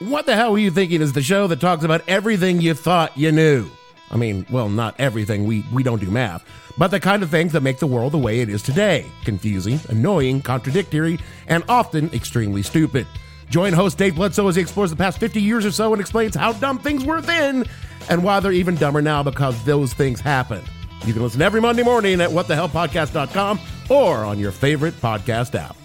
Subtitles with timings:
[0.00, 3.18] What the Hell Were You Thinking is the show that talks about everything you thought
[3.18, 3.68] you knew.
[4.12, 6.44] I mean, well, not everything, we, we don't do math,
[6.78, 9.80] but the kind of things that make the world the way it is today confusing,
[9.88, 13.08] annoying, contradictory, and often extremely stupid.
[13.50, 16.36] Join host Dave Bledsoe as he explores the past 50 years or so and explains
[16.36, 17.64] how dumb things were then
[18.08, 20.64] and why they're even dumber now because those things happened.
[21.06, 23.58] You can listen every Monday morning at whatthehellpodcast.com
[23.90, 25.76] or on your favorite podcast app.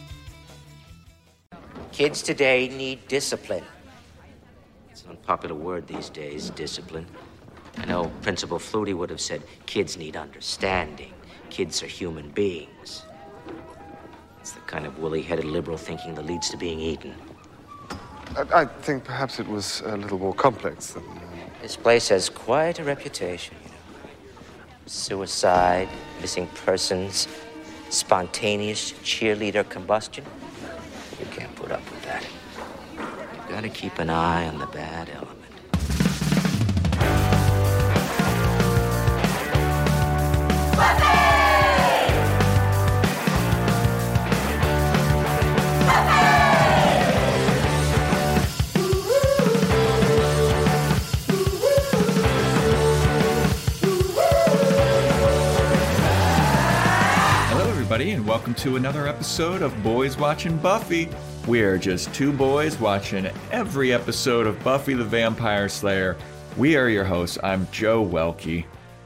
[1.92, 3.64] Kids today need discipline.
[4.94, 7.08] It's an unpopular word these days, discipline.
[7.80, 11.12] I know Principal Flutie would have said kids need understanding.
[11.50, 13.02] Kids are human beings.
[14.40, 17.16] It's the kind of woolly headed liberal thinking that leads to being eaten.
[18.38, 21.02] I, I think perhaps it was a little more complex than.
[21.02, 21.22] Uh,
[21.64, 24.10] this place has quite a reputation, you know.
[24.86, 25.90] Suicide,
[26.22, 27.28] missing persons,
[27.90, 30.24] spontaneous cheerleader combustion.
[31.20, 32.24] You can't put up with that.
[33.54, 35.30] Gotta keep an eye on the bad element.
[57.50, 61.08] Hello, everybody, and welcome to another episode of Boys Watching Buffy.
[61.48, 66.16] We're just two boys watching every episode of Buffy the Vampire Slayer.
[66.58, 67.38] We are your hosts.
[67.44, 68.66] I'm Joe Welkie,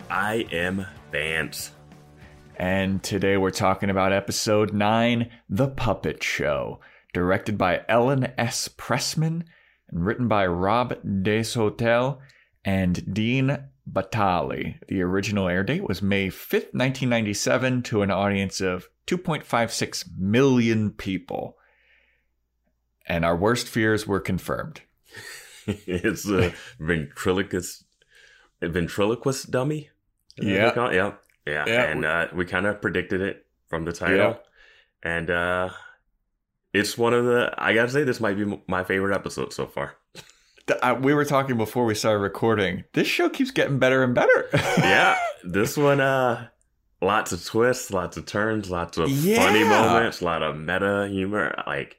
[0.10, 1.72] I am Vance.
[2.58, 6.80] and today we're talking about episode 9 The Puppet Show,
[7.14, 8.68] directed by Ellen S.
[8.68, 9.44] Pressman
[9.90, 12.22] and written by Rob Des Hotel
[12.66, 13.58] and Dean
[13.92, 14.76] Batali.
[14.88, 21.57] The original air date was May 5th, 1997, to an audience of 2.56 million people.
[23.08, 24.82] And our worst fears were confirmed.
[25.68, 27.86] it's a ventriloquist,
[28.62, 29.90] a ventriloquist dummy.
[30.38, 30.66] Is that what Yeah.
[30.66, 30.96] they call it?
[30.96, 31.12] yeah,
[31.46, 31.84] yeah, Yeah.
[31.84, 34.36] And uh, we kind of predicted it from the title, Yeah.
[35.04, 35.70] and uh,
[36.74, 37.54] it's one of the.
[37.58, 39.96] I gotta say, this might be my favorite episode so far.
[40.82, 42.84] Uh, we were talking before we started recording.
[42.94, 44.50] This show keeps getting better and better.
[44.54, 46.48] yeah, this one, uh,
[47.02, 49.38] lots of twists, lots of turns, lots of Yeah.
[49.46, 51.56] funny moments, a lot of meta humor.
[51.66, 51.98] Like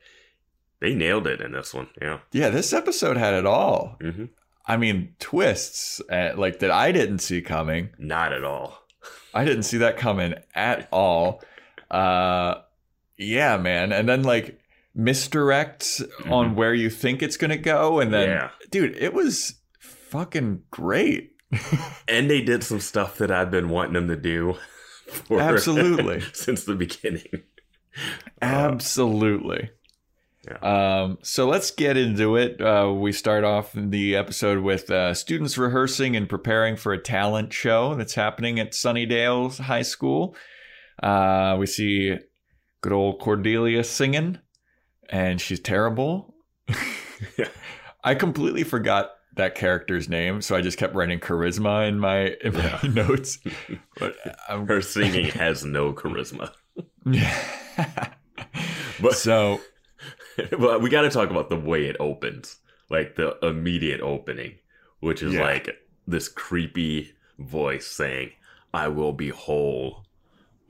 [0.80, 1.88] they nailed it in this one.
[2.00, 2.18] Yeah.
[2.32, 3.96] yeah, this episode had it all.
[4.00, 4.26] hmm
[4.70, 7.88] I mean, twists uh, like that I didn't see coming.
[7.98, 8.78] Not at all.
[9.32, 11.42] I didn't see that coming at all.
[11.90, 12.56] Uh,
[13.16, 13.92] yeah, man.
[13.92, 14.60] And then like
[14.94, 18.50] misdirects on where you think it's gonna go, and then, Yeah.
[18.70, 21.32] dude, it was fucking great.
[22.06, 24.54] And they did some stuff that I've been wanting them to do.
[25.06, 26.20] For, Absolutely.
[26.34, 27.42] since the beginning.
[28.42, 29.70] Absolutely.
[30.62, 32.60] Um, so let's get into it.
[32.60, 37.52] Uh, we start off the episode with uh, students rehearsing and preparing for a talent
[37.52, 40.34] show that's happening at Sunnydale High School.
[41.02, 42.16] Uh, we see
[42.80, 44.38] good old Cordelia singing,
[45.08, 46.34] and she's terrible.
[47.36, 47.48] Yeah.
[48.04, 52.54] I completely forgot that character's name, so I just kept writing charisma in my in
[52.54, 53.40] my notes.
[53.98, 54.14] But
[54.48, 56.52] I'm, Her singing has no charisma.
[57.04, 57.36] yeah.
[59.00, 59.60] But so
[60.58, 62.56] but we got to talk about the way it opens,
[62.90, 64.54] like the immediate opening,
[65.00, 65.42] which is Yeah.
[65.42, 65.70] like
[66.06, 68.32] this creepy voice saying,
[68.74, 70.06] "I will be whole,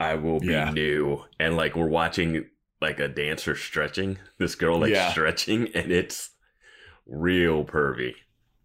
[0.00, 0.70] I will be Yeah.
[0.70, 2.46] new," and like we're watching
[2.80, 5.10] like a dancer stretching, this girl like Yeah.
[5.10, 6.30] stretching, and it's
[7.06, 8.14] real pervy.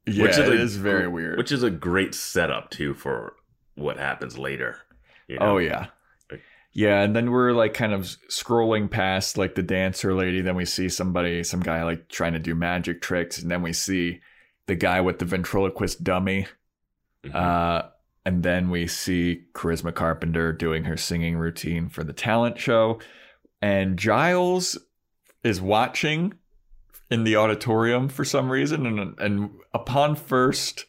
[0.06, 1.38] yeah, which is it a is very weird.
[1.38, 3.36] Which is a great setup too for
[3.76, 4.80] what happens later.
[5.30, 5.88] you Oh yeah.
[6.74, 10.66] Yeah, and then we're like kind of scrolling past like the dancer lady, then we
[10.66, 14.22] see somebody, some guy like trying to do magic tricks, and then we see
[14.66, 16.48] the guy with the ventriloquist dummy.
[17.24, 17.36] Mhm.
[17.36, 17.90] Uh
[18.26, 23.00] and then we see Charisma Carpenter doing her singing routine for the talent show.
[23.62, 24.78] And Giles
[25.44, 26.34] is watching
[27.12, 28.86] in the auditorium for some reason.
[28.86, 30.86] And, and upon first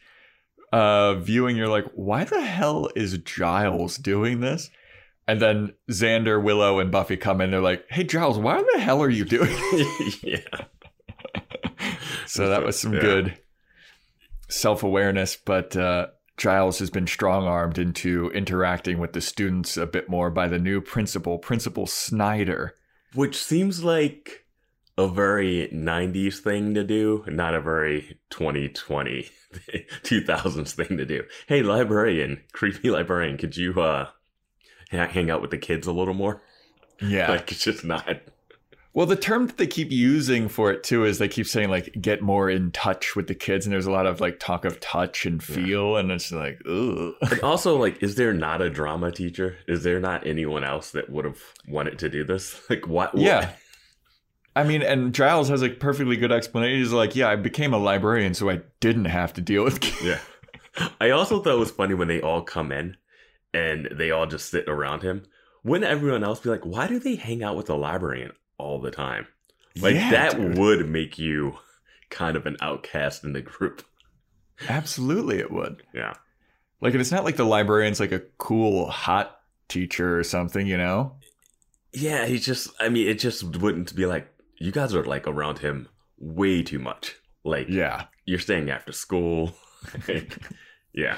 [0.72, 4.70] uh, viewing, you're like, why the hell is Giles doing this?
[5.26, 7.50] And then Xander, Willow, and Buffy come in.
[7.50, 9.50] They're like, hey, Giles, why the hell are you doing
[10.22, 10.38] yeah.
[12.26, 13.00] so that was some Yeah.
[13.00, 13.38] good
[14.48, 15.36] self awareness.
[15.36, 20.30] But uh, Giles has been strong armed into interacting with the students a bit more
[20.30, 22.74] by the new principal, Principal Snyder.
[23.14, 24.44] Which seems like
[24.98, 29.28] a very 90s thing to do, not a very 2020,
[30.02, 31.22] 2000s thing to do.
[31.46, 34.08] Hey, librarian, creepy librarian, could you uh
[34.94, 36.42] hang out with the kids a little more?
[37.00, 37.30] Yeah.
[37.34, 38.06] Like, it's just not.
[38.94, 42.00] Well, the term that they keep using for it too is they keep saying like
[42.00, 44.78] get more in touch with the kids, and there's a lot of like talk of
[44.78, 47.14] touch and feel, and it's like, ugh.
[47.20, 49.56] And also, like, is there not a drama teacher?
[49.66, 52.60] Is there not anyone else that would have wanted to do this?
[52.70, 53.16] Like, what?
[53.16, 53.50] Yeah.
[54.56, 56.78] I mean, and Giles has a perfectly good explanation.
[56.78, 60.02] He's like, yeah, I became a librarian, so I didn't have to deal with kids.
[60.02, 60.88] Yeah.
[61.00, 62.96] I also thought it was funny when they all come in
[63.54, 65.24] and they all just sit around him.
[65.62, 68.90] Wouldn't everyone else be like, why do they hang out with the librarian all the
[68.90, 69.26] time?
[69.80, 70.58] Like, Yeah, that dude.
[70.58, 71.56] would make you
[72.10, 73.82] kind of an outcast in the group.
[74.68, 75.82] Absolutely, it would.
[75.94, 76.12] Yeah.
[76.80, 81.16] Like, it's not like the librarian's like a cool, hot teacher or something, you know?
[81.92, 84.28] Yeah, he just, I mean, it just wouldn't be like,
[84.58, 87.16] you guys are like around him way too much.
[87.42, 88.04] Like, Yeah.
[88.26, 89.54] you're staying after school.
[90.92, 91.16] yeah.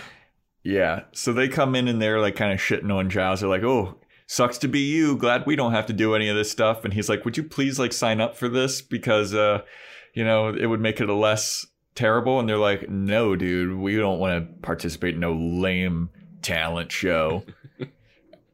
[0.66, 1.02] Yeah.
[1.12, 3.38] So they come in and they're like kind of shitting on Giles.
[3.38, 5.16] They're like, oh, sucks to be you.
[5.16, 6.84] Glad we don't have to do any of this stuff.
[6.84, 8.82] And he's like, would you please like sign up for this?
[8.82, 9.62] Because, uh,
[10.12, 12.40] you know, it would make it a less terrible.
[12.40, 16.10] And they're like, no, dude, we don't want to participate in no lame
[16.42, 17.44] talent show.
[17.78, 17.88] and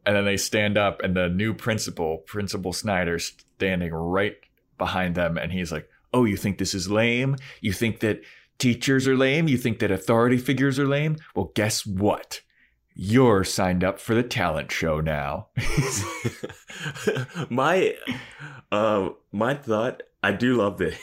[0.05, 4.37] then they stand up and the new principal, Principal Snyder, standing right
[4.76, 5.38] behind them.
[5.38, 7.37] And he's like, oh, you think this is lame?
[7.62, 8.20] You think that
[8.59, 9.49] teachers are lame?
[9.49, 11.17] You think that authority figures are lame?
[11.35, 12.41] Well, guess what?
[12.95, 15.49] You're signed up for the talent show now.
[17.51, 17.95] my
[18.71, 20.95] uh my thought i do love that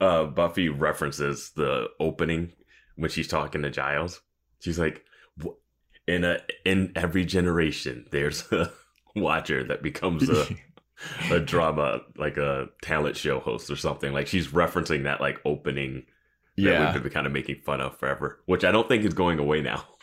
[0.00, 2.52] uh buffy references the opening
[2.96, 4.20] when she's talking to giles
[4.60, 5.02] she's like
[6.06, 8.70] in a in every generation there's a
[9.16, 10.46] watcher that becomes a
[11.30, 16.04] a drama like a talent show host or something like she's referencing that like opening
[16.56, 16.92] that yeah.
[16.92, 19.60] we've been kind of making fun of forever which i don't think is going away
[19.60, 19.84] now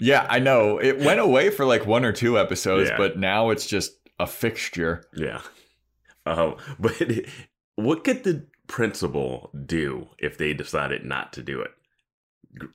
[0.00, 0.78] Yeah, I know.
[0.78, 2.96] It went away for like one or two episodes, Yeah.
[2.96, 5.04] but now it's just a fixture.
[5.14, 5.42] Yeah.
[6.24, 6.96] Um, but
[7.76, 11.70] what could the principal do if they decided not to do it?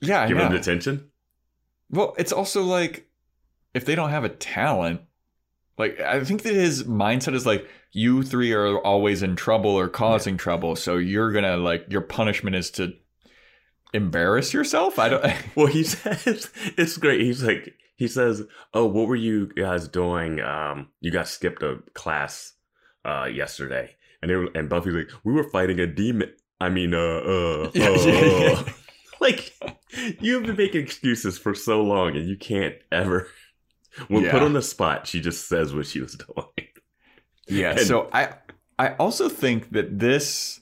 [0.01, 1.09] Yeah, Give him detention?
[1.89, 3.07] Well, it's also like
[3.73, 5.01] if they don't have a talent,
[5.77, 9.87] like I think that his mindset is like you three are always in trouble or
[9.87, 12.93] causing trouble, so you're gonna like your punishment is to
[13.93, 14.99] embarrass yourself.
[14.99, 15.25] I don't.
[15.55, 17.21] Well, he says it's great.
[17.21, 18.43] He's like he says,
[18.73, 20.41] "Oh, what were you guys doing?
[20.41, 22.53] Um, you guys skipped a class
[23.05, 26.33] uh yesterday." And they were, and Buffy's like, "We were fighting a demon.
[26.59, 28.63] I mean, uh, uh, Yeah, uh, yeah, yeah.
[29.21, 29.53] like
[30.19, 33.29] you've been making excuses for so long, and you can't ever."
[34.09, 36.67] When put on the spot, she just says what she was doing.
[37.47, 37.71] Yeah.
[37.71, 38.33] And- so I
[38.77, 40.59] I also think that this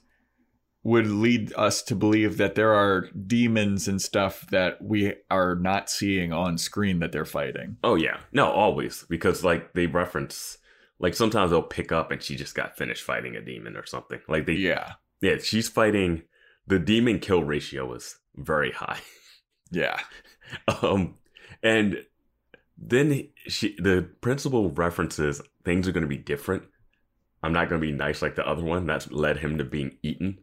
[0.84, 5.90] would lead us to believe that there are demons and stuff that we are not
[5.90, 7.78] seeing on screen that they're fighting.
[7.84, 10.58] Oh yeah, no, always because like they reference,
[11.00, 14.20] like sometimes they'll pick up and she just got finished fighting a demon or something.
[14.28, 14.94] Like they, Yeah.
[15.22, 16.24] yeah, she's fighting.
[16.68, 19.00] The demon kill ratio was very high.
[19.72, 20.00] Yeah.
[20.84, 21.16] Um,
[21.64, 22.06] and
[22.78, 26.66] then she, the principal references things are going to be different.
[27.44, 28.86] I'm not going to be nice like the other one.
[28.86, 30.40] That's led him to being eaten.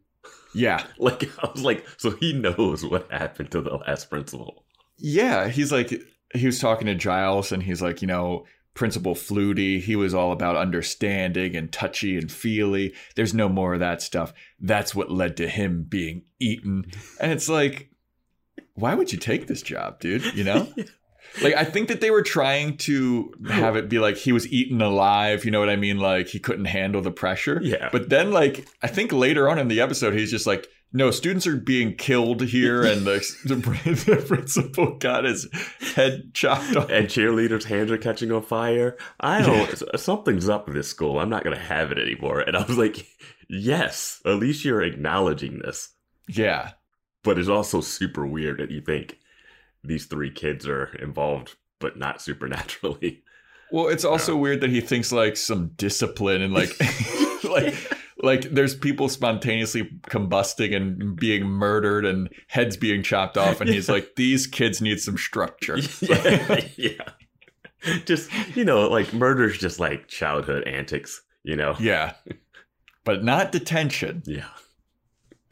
[0.54, 0.84] Yeah.
[0.98, 4.64] Like I was like, so he knows what happened to the last principal.
[4.98, 5.48] Yeah.
[5.48, 5.92] He's like
[6.34, 8.44] he was talking to Giles and he's like, you know,
[8.74, 12.94] Principal Flutie, he was all about understanding and touchy and feely.
[13.16, 14.32] There's no more of that stuff.
[14.60, 16.86] That's what led to him being eaten.
[17.18, 17.90] And it's like,
[18.74, 20.24] why would you take this job, dude?
[20.34, 20.72] You know?
[21.42, 24.82] Like I think that they were trying to have it be like he was eaten
[24.82, 25.98] alive, you know what I mean?
[25.98, 27.60] Like he couldn't handle the pressure.
[27.62, 27.88] Yeah.
[27.92, 31.46] But then like I think later on in the episode he's just like, no, students
[31.46, 35.48] are being killed here and the, the, principal got his
[35.94, 36.90] head chopped off.
[36.90, 38.96] and cheerleaders' hands are catching on fire.
[39.20, 39.98] I don't.
[40.00, 41.18] Something's up with this school.
[41.18, 42.40] I'm not going to have it anymore.
[42.40, 43.06] And I was like,
[43.48, 45.90] yes, at least you're acknowledging this.
[46.28, 46.72] Yeah.
[47.22, 49.19] But it's also super weird that you think
[49.82, 53.22] these three kids are involved, but not supernaturally.
[53.72, 56.70] Well, it's also um, weird that he thinks like some discipline and like
[57.44, 57.74] like
[58.22, 63.88] like there's people spontaneously combusting and being murdered and heads being chopped off and he's
[63.88, 65.78] like these kids need some structure.
[66.00, 67.08] yeah, yeah.
[68.04, 71.22] Just you know, like murder's just like childhood antics.
[71.42, 71.74] You know.
[71.80, 72.14] yeah.
[73.04, 74.44] But not detention, Yeah.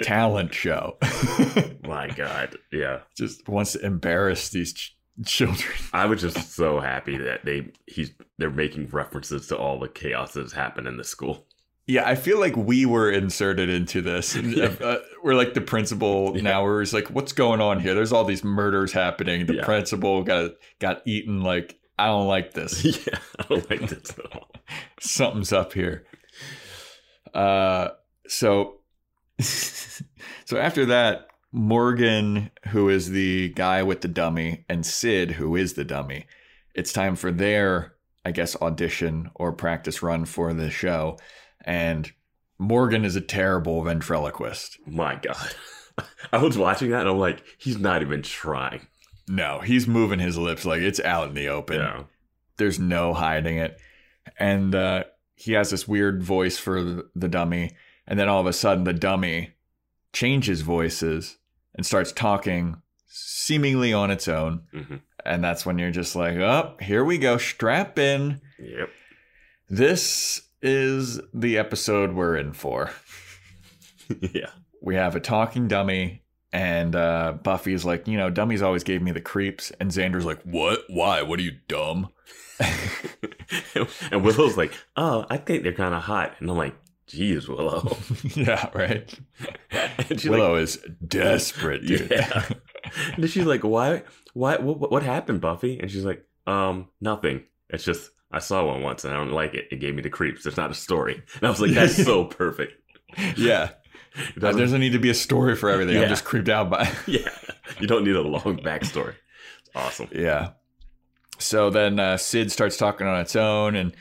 [0.02, 0.96] Talent show.
[1.84, 2.56] My God.
[2.72, 3.00] Yeah.
[3.16, 5.72] Just wants to embarrass these ch- children.
[5.92, 10.34] I was just so happy that they he's they're making references to all the chaos
[10.34, 11.46] that's happened in the school.
[11.90, 14.36] Yeah, I feel like we were inserted into this.
[14.80, 16.42] Uh, we're like the principal Yeah.
[16.42, 16.62] now.
[16.64, 17.94] We're just like, what's going on here?
[17.94, 19.46] There's all these murders happening.
[19.46, 19.64] The Yeah.
[19.64, 20.50] principal got
[20.80, 21.40] got eaten.
[21.42, 22.84] Like, I don't like this.
[23.06, 24.50] yeah, I don't like this at all.
[25.00, 26.04] Something's up here.
[27.34, 27.88] Uh,
[28.26, 28.74] so,
[29.40, 35.74] so after that, Morgan, who is the guy with the dummy, and Sid, who is
[35.74, 36.26] the dummy,
[36.74, 41.18] it's time for their, I guess, audition or practice run for the show.
[41.64, 42.12] And
[42.58, 44.78] Morgan is a terrible ventriloquist.
[44.86, 45.54] My God.
[46.32, 48.86] I was watching that and I'm like, he's not even trying.
[49.28, 51.80] No, he's moving his lips like it's out in the open.
[51.80, 52.02] Yeah.
[52.56, 53.78] There's no hiding it.
[54.38, 55.04] And uh,
[55.34, 57.72] he has this weird voice for the- the dummy.
[58.08, 59.52] And then all of a sudden, the dummy
[60.12, 61.36] changes voices
[61.74, 64.62] and starts talking seemingly on its own.
[64.74, 65.00] Mhm.
[65.24, 67.36] And that's when you're just like, oh, here we go.
[67.36, 68.40] Strap in.
[68.58, 68.88] Yep.
[69.68, 72.90] This is the episode we're in for.
[74.32, 74.50] yeah.
[74.80, 76.22] We have a talking dummy.
[76.50, 79.70] And uh, Buffy's like, you know, dummies always gave me the creeps.
[79.78, 80.80] And Xander's like, what?
[80.88, 81.20] Why?
[81.20, 82.08] What are you dumb?
[84.10, 86.36] and Willow's like, oh, I think they're kind of hot.
[86.40, 86.74] And I'm like,
[87.08, 87.96] geez, Willow.
[88.34, 89.12] yeah, right.
[90.24, 92.10] Willow is desperate, dude.
[92.10, 92.48] yeah.
[93.16, 94.02] and she's like, why?
[94.34, 94.56] Why?
[94.56, 95.78] What, what happened, Buffy?
[95.80, 97.44] And she's like, um, nothing.
[97.70, 99.68] It's just, I saw one once and I don't like it.
[99.70, 100.46] It gave me the creeps.
[100.46, 101.22] It's not a story.
[101.36, 102.74] And I was like, that's so perfect.
[103.36, 103.70] yeah.
[104.36, 105.96] There doesn't need to be a story for everything.
[105.96, 106.90] I'm just creeped out by.
[107.06, 107.30] yeah.
[107.80, 109.14] You don't need a long backstory.
[109.60, 110.08] It's awesome.
[110.12, 110.50] yeah.
[111.38, 113.94] So then uh, Sid starts talking on its own, and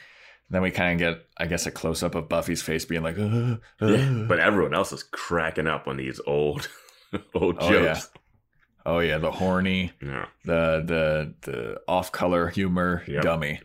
[0.50, 3.18] then we kind of get, I guess, a close up of Buffy's face being like,
[3.20, 3.88] uh, uh.
[3.88, 4.26] Yeah.
[4.28, 6.70] But everyone else is cracking up on these old,
[7.36, 7.94] old Oh, yeah.
[7.96, 8.10] jokes.
[8.86, 10.26] oh yeah, the horny, Yeah.
[10.46, 13.24] the the the off color humor Yep.
[13.24, 13.60] dummy.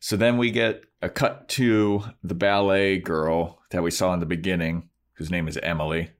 [0.00, 4.26] So then we get a cut to the ballet girl that we saw in the
[4.26, 6.10] beginning, whose name is Emily.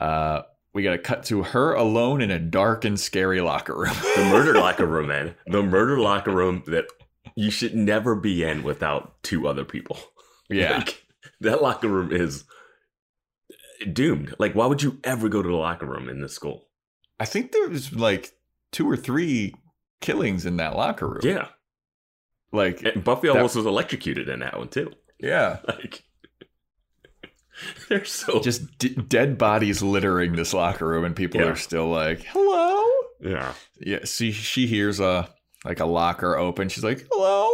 [0.00, 0.42] Uh,
[0.74, 3.94] we got a cut to her alone in a dark and scary locker room.
[4.16, 5.34] The murder locker room, man.
[5.46, 6.86] The murder locker room that
[7.36, 9.98] you should never be in without two other people.
[10.50, 11.04] yeah, Like,
[11.40, 12.44] that locker room is
[13.92, 14.34] doomed.
[14.38, 16.68] Like, why would you ever go to the locker room in this school?
[17.20, 18.32] I think there was like
[18.72, 19.54] two or three
[20.00, 21.20] killings in that locker room.
[21.22, 21.48] Yeah.
[22.52, 24.92] like And Buffy almost was electrocuted in that one, too.
[25.18, 26.02] yeah, Like,
[27.88, 28.40] they're so.
[28.40, 31.48] just d- dead bodies littering this locker room, and people Yeah.
[31.48, 32.84] are still like, "Hello."
[33.20, 33.52] yeah.
[33.78, 35.28] Yeah, see, she hears a
[35.64, 36.68] like a locker open.
[36.68, 37.48] She's like, "Hello,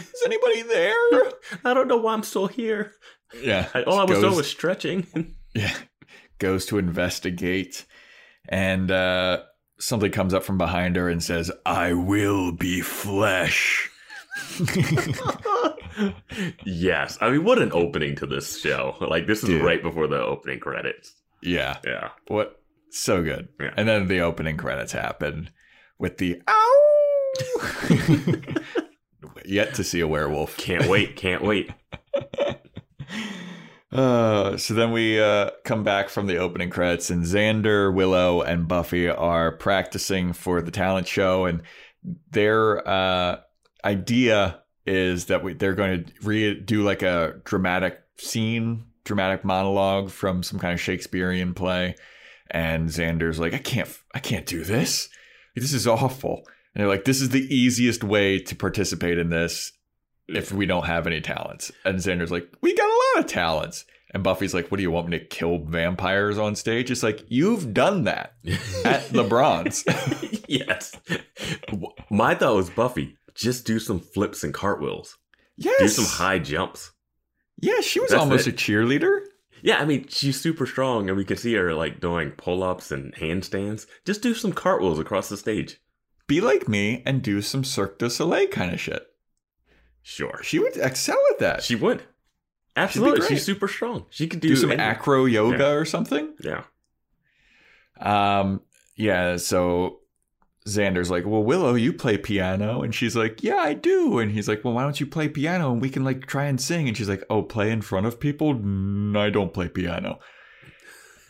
[0.00, 0.94] is anybody there?"
[1.64, 2.92] I don't know why I'm still here.
[3.42, 5.34] Yeah, I, all I was goes, doing was stretching.
[5.54, 5.74] yeah,
[6.38, 7.84] goes to investigate,
[8.48, 9.42] and uh,
[9.78, 13.90] something comes up from behind her and says, "I will be flesh."
[16.64, 17.18] yes.
[17.20, 18.96] I mean, what an opening to this show.
[19.00, 19.64] Like, this is Dude.
[19.64, 21.12] right before the opening credits.
[21.42, 22.10] yeah, Yeah.
[22.28, 22.60] what
[22.90, 23.48] so good.
[23.60, 23.74] Yeah.
[23.76, 25.50] And then the opening credits happen
[25.98, 26.67] with the ow.
[29.44, 30.56] Yet to see a werewolf.
[30.56, 31.16] Can't wait.
[31.16, 31.70] Can't wait.
[33.90, 38.68] Uh, so then we uh, come back from the opening credits, and Xander, Willow, and
[38.68, 41.62] Buffy are practicing for the talent show, and
[42.30, 43.40] their uh,
[43.84, 50.10] idea is that we, they're going to re- do like a dramatic scene, dramatic monologue
[50.10, 51.94] from some kind of Shakespearean play,
[52.50, 55.08] and Xander's like, "I can't, I can't do this.
[55.56, 56.42] This is awful."
[56.78, 59.72] And they're like, "This is the easiest way to participate in this."
[60.28, 61.72] if we don't have any talents.
[61.86, 63.86] And Xander's like, we got a lot of talents.
[64.12, 66.90] And Buffy's like, what do you want me to kill vampires on stage?
[66.90, 68.34] It's like, you've done that
[68.84, 69.84] at the Bronze.
[70.48, 70.94] yes.
[72.10, 73.16] My thought was Buffy.
[73.34, 75.16] Just do some flips and cartwheels.
[75.56, 75.78] yes.
[75.80, 76.90] Do some high jumps.
[77.60, 78.52] Yeah, she was That's almost it.
[78.52, 79.20] a cheerleader.
[79.62, 82.92] Yeah, I mean, she's super strong, and we can see her like doing pull ups
[82.92, 83.86] and handstands.
[84.04, 85.80] Just do some cartwheels across the stage.
[86.28, 89.04] Be like me and do some Cirque du Soleil kind of shit.
[90.02, 90.40] Sure.
[90.44, 91.62] She would excel at that.
[91.64, 92.04] She would.
[92.76, 93.26] Absolutely.
[93.26, 94.06] She's super strong.
[94.10, 94.86] She could do, do some anything.
[94.88, 95.70] acro yoga Yeah.
[95.70, 96.34] or something.
[96.40, 96.62] Yeah.
[98.00, 98.60] Um,
[98.94, 100.00] yeah, so
[100.66, 102.82] Xander's like, Well, Willow, you play piano.
[102.82, 104.18] And she's like, Yeah, I do.
[104.18, 106.60] And he's like, Well, why don't you play piano and we can like try and
[106.60, 106.88] sing?
[106.88, 108.54] And she's like, Oh, play in front of people?
[108.54, 110.18] "Mm, I don't play piano.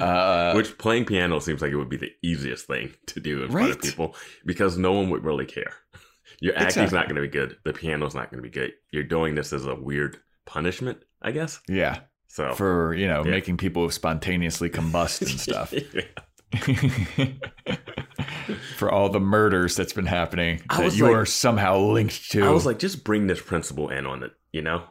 [0.01, 3.51] Uh, Which playing piano seems like it would be the easiest thing to do in
[3.51, 4.15] front of people
[4.47, 5.75] because no one would really care.
[6.41, 6.99] Your acting's Exactly.
[6.99, 7.57] not going to be good.
[7.65, 8.73] The piano's not going to be good.
[8.93, 11.59] You're doing this as a weird punishment, I guess.
[11.69, 13.31] yeah, So for, you know, Yeah.
[13.33, 15.75] making people spontaneously combust and stuff.
[18.77, 22.45] for all the murders that's been happening I that you like- are somehow linked to.
[22.45, 24.85] I was like, just bring this principal in on it, you know?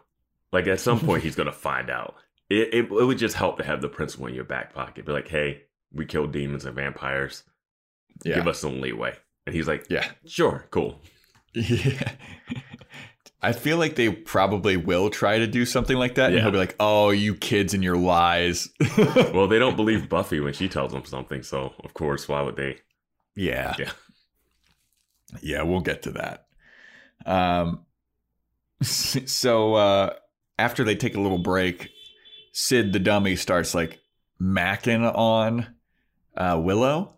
[0.52, 2.16] Like at some point he's gonna find out.
[2.50, 5.06] It, it it would just help to have the principal in your back pocket.
[5.06, 5.63] Be like, hey,
[5.94, 7.44] we killed demons and vampires.
[8.24, 8.36] yeah.
[8.36, 9.16] Give us some leeway.
[9.46, 10.06] And he's like, yeah.
[10.25, 11.01] sure, cool.
[11.54, 12.12] Yeah.
[13.42, 16.58] I feel like they probably will try to do something like that, and he'll be
[16.58, 20.92] like, "Oh, you kids and your lies." Well, they don't believe Buffy when she tells
[20.92, 22.80] them something, so of course, why would they?
[23.36, 23.92] yeah, Yeah.
[25.42, 25.62] yeah.
[25.62, 26.48] We'll get to that.
[27.27, 27.86] Um,
[28.82, 30.13] so uh,
[30.58, 31.89] after they take a little break,
[32.60, 34.00] Sid the dummy starts like
[34.42, 35.68] macking on
[36.36, 37.14] uh, Willow.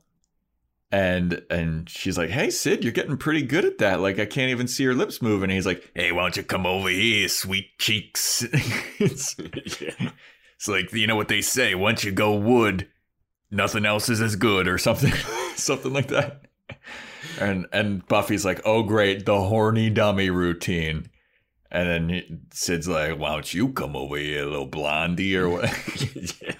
[0.91, 4.01] And and she's like, "Hey Sid, you're getting pretty good at that.
[4.01, 6.43] Like I can't even see your lips move." And he's like, "Hey, why don't you
[6.43, 8.43] come over here, sweet cheeks?"
[8.99, 9.37] it's,
[9.79, 10.11] yeah.
[10.57, 12.89] it's like you know what they say: once you go wood,
[13.49, 15.13] nothing else is as good, or something,
[15.55, 16.41] something like that.
[17.39, 21.09] And and Buffy's like, "Oh great, the horny dummy routine."
[21.71, 25.69] And then he- Sid's like, "Why don't you come over here, little blondie, or what?"
[26.41, 26.53] yeah.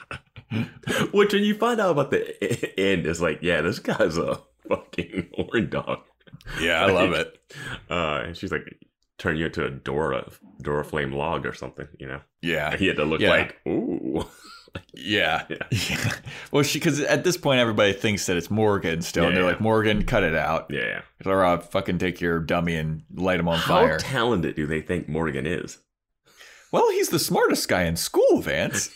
[1.12, 5.30] Which, when you find out about the end, it's like, yeah, this guy's a fucking
[5.36, 6.00] horn dog.
[6.62, 7.36] yeah, I love it.
[7.90, 8.62] Uh, and she's like,
[9.18, 10.30] turn you into a Dora,
[10.62, 12.22] Duraflame log or something, you know?
[12.44, 13.30] Yeah, He had to look Yeah.
[13.32, 14.24] like, ooh.
[14.94, 15.46] Yeah.
[15.50, 15.58] Yeah.
[15.72, 16.14] yeah.
[16.52, 19.50] Well, she because at this point everybody thinks that it's Morgan still, and they're yeah.
[19.50, 20.68] like, Morgan, cut it out.
[20.70, 21.02] Yeah.
[21.26, 23.92] Or I'll fucking take your dummy and light him on How fire.
[23.94, 25.80] How talented do they think Morgan is?
[26.72, 28.90] well, he's the smartest guy in school, Vance.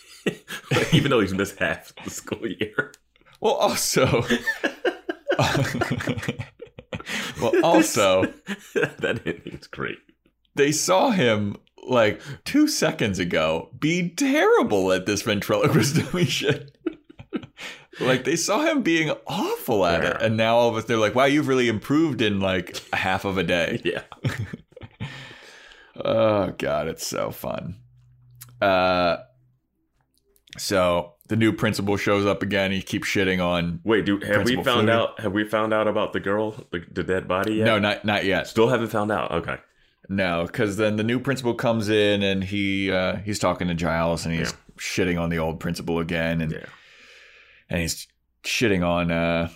[0.93, 2.93] Even though he's missed half the school year.
[3.41, 4.05] Well, also.
[7.41, 8.23] well, also,
[8.73, 9.97] that ending's great.
[10.55, 15.97] they saw him like two seconds ago be terrible at this ventriloquist
[16.27, 16.77] shit.
[17.99, 21.15] like they saw him being awful at it, and now all of us they're like,
[21.15, 24.03] "Wow, you've really improved in like half of a day." Yeah.
[25.95, 27.75] Oh god, it's so fun.
[28.59, 29.17] Uh,
[30.57, 32.71] so the new principal shows up again.
[32.71, 33.79] He keeps shitting on.
[33.83, 34.91] Wait, do have Principal we found Flutie.
[34.91, 35.19] out?
[35.19, 37.65] Have we found out about the girl, the, the dead body yet?
[37.65, 38.47] No, not not yet.
[38.47, 39.31] Still haven't found out.
[39.31, 39.57] Okay.
[40.09, 44.25] No, because then the new principal comes in and he uh, he's talking to Giles
[44.25, 44.57] and he's Yeah.
[44.77, 46.65] shitting on the old principal again, and Yeah.
[47.69, 48.07] and he's
[48.43, 49.49] shitting on uh,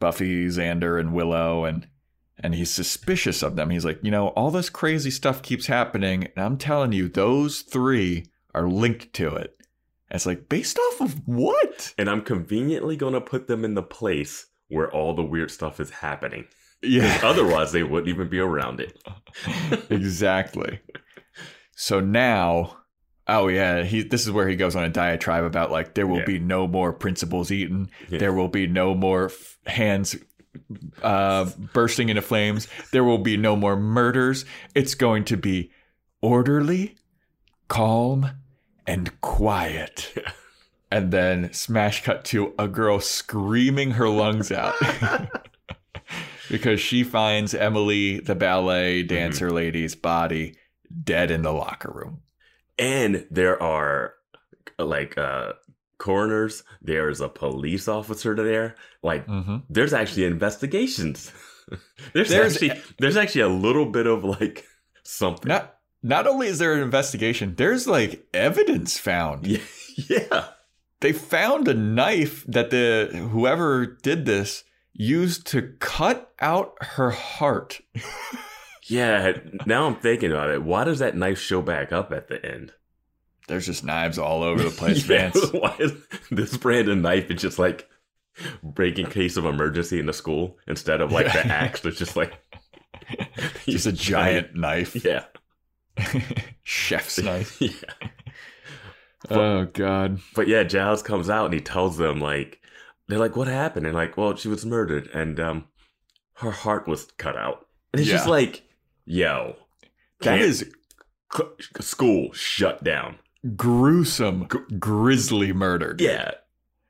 [0.00, 1.86] Buffy, Xander, and Willow, and
[2.38, 3.70] and he's suspicious of them.
[3.70, 7.62] He's like, you know, all this crazy stuff keeps happening, and I'm telling you, those
[7.62, 9.56] three are linked to it.
[10.10, 11.94] And it's like based off of what?
[11.96, 15.80] And I'm conveniently going to put them in the place where all the weird stuff
[15.80, 16.46] is happening.
[16.82, 18.98] Yeah, Otherwise, they wouldn't even be around it.
[19.90, 20.80] exactly.
[21.74, 22.78] So now,
[23.26, 24.02] oh yeah, he.
[24.02, 26.24] This is where he goes on a diatribe about like there will Yeah.
[26.26, 27.90] be no more principals eaten.
[28.08, 28.18] Yeah.
[28.18, 30.16] There will be no more f- hands
[31.02, 32.68] uh, bursting into flames.
[32.92, 34.44] There will be no more murders.
[34.74, 35.70] It's going to be
[36.22, 36.96] orderly,
[37.68, 38.30] calm,
[38.86, 40.14] and quiet.
[40.88, 44.72] And then smash cut to a girl screaming her lungs out
[46.50, 50.56] because she finds Emily, the ballet dancer lady's body,
[51.04, 52.20] dead in the locker room.
[52.78, 54.14] And there are
[54.78, 55.52] like uh
[55.98, 58.76] coroners, there's a police officer there.
[59.02, 59.56] Like Mm-hmm.
[59.70, 61.32] there's actually investigations.
[62.12, 64.64] there's, There's- actually there's actually a little bit of like
[65.02, 65.48] something.
[65.48, 69.46] Not not only is there an investigation, there's like evidence found.
[69.46, 69.58] yeah.
[70.08, 70.48] yeah.
[71.00, 74.64] They found a knife that the whoever did this
[74.98, 77.80] used to cut out her heart.
[78.88, 79.32] Yeah,
[79.66, 80.62] now I'm thinking about it.
[80.62, 82.72] Why does that knife show back up at the end?
[83.48, 85.44] There's just knives all over the place, Yeah, Vance.
[85.52, 85.92] Why is
[86.30, 87.88] this brand of knife is just like
[88.62, 91.52] breaking case of emergency in the school instead of like the Yeah.
[91.52, 92.34] axe that's just like
[93.66, 95.04] Just a giant knife.
[95.04, 95.24] Yeah.
[96.62, 97.60] Chef's knife.
[97.60, 97.70] yeah.
[99.30, 100.20] Oh god.
[100.36, 102.60] But yeah, Giles comes out and he tells them like
[103.08, 103.86] they're like, What happened?
[103.86, 105.64] And like, well, she was murdered and um
[106.34, 107.66] her heart was cut out.
[107.92, 108.62] And it's just like,
[109.04, 109.56] yo,
[110.20, 110.70] That is
[111.80, 113.18] school shut down.
[113.56, 115.94] gruesome, g- grisly murder.
[115.94, 116.08] dude.
[116.10, 116.30] Yeah.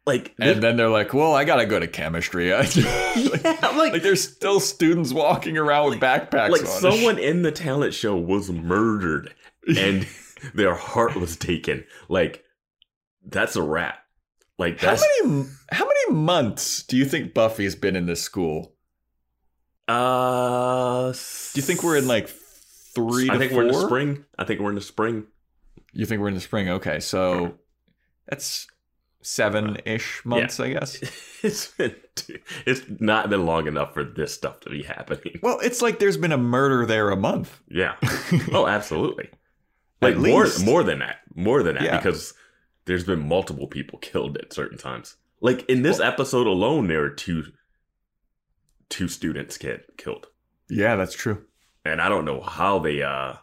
[0.05, 4.03] Like And then they're like, "Well, I gotta go to chemistry." like, yeah, like, like
[4.05, 6.67] there's still students walking around with backpacks like on.
[6.69, 9.35] someone in the talent show was murdered
[9.77, 10.07] and
[10.55, 11.85] their heart was taken.
[12.09, 12.45] Like
[13.27, 13.99] that's a wrap.
[14.59, 18.73] Like How many how many months do you think Buffy's been in this school?
[19.89, 23.31] uh Do you think we're in like three?
[23.31, 23.61] I think four?
[23.63, 24.25] we're in the spring.
[24.39, 25.25] I think we're in the spring.
[25.93, 26.69] You think we're in the spring?
[26.69, 27.55] Okay, so
[28.29, 28.67] that's
[29.23, 31.01] seven ish months, I guess.
[31.43, 31.95] It's been
[32.65, 35.39] it's not been long enough for this stuff to be happening.
[35.43, 37.61] Well, it's like there's been a murder there a month.
[37.69, 37.95] Yeah.
[38.53, 39.29] Oh, absolutely.
[40.01, 41.19] Like more more than that.
[41.37, 41.97] More than that Yeah.
[41.99, 42.33] because
[42.87, 45.17] there's been multiple people killed at certain times.
[45.41, 47.45] Like in this episode alone there are two
[48.89, 50.29] two students get killed.
[50.69, 51.45] Yeah, that's true.
[51.85, 53.35] And I don't know how they uh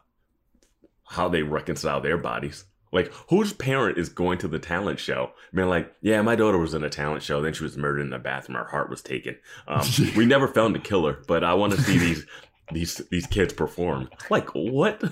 [1.05, 2.65] how they reconcile their bodies.
[2.93, 5.31] Like, whose parent is going to the talent show?
[5.51, 7.41] Being like, yeah, my daughter was in a talent show.
[7.41, 8.55] Then she was murdered in the bathroom.
[8.55, 9.35] Her heart was taken.
[9.67, 9.83] Um,
[10.15, 12.25] we never found the killer, but I want to see these
[12.71, 14.09] these these kids perform.
[14.29, 15.03] Like, what?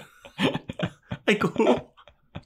[1.28, 1.82] like, who?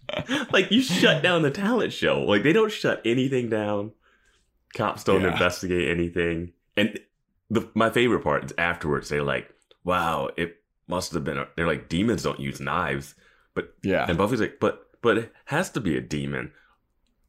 [0.52, 2.22] like you shut down the talent show.
[2.22, 3.92] Like they don't shut anything down.
[4.76, 5.32] Cops don't Yeah.
[5.32, 6.54] investigate anything.
[6.78, 7.00] And
[7.50, 9.10] the my favorite part is afterwards.
[9.10, 9.50] They're like,
[9.84, 13.16] "Wow, it must have been." A, they're like, "Demons don't use knives."
[13.54, 14.06] But Yeah.
[14.08, 16.52] and Buffy's like, "But but it has to be a demon,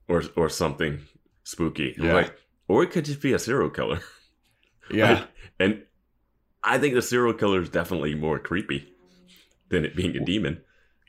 [0.09, 1.01] or or something
[1.45, 2.15] spooky." Yeah.
[2.15, 2.37] Like,
[2.69, 4.01] or it could just be a serial killer.
[4.89, 5.13] Yeah.
[5.15, 5.83] Like, and
[6.63, 8.95] I think the serial killer is definitely more creepy
[9.69, 10.63] than it being a demon.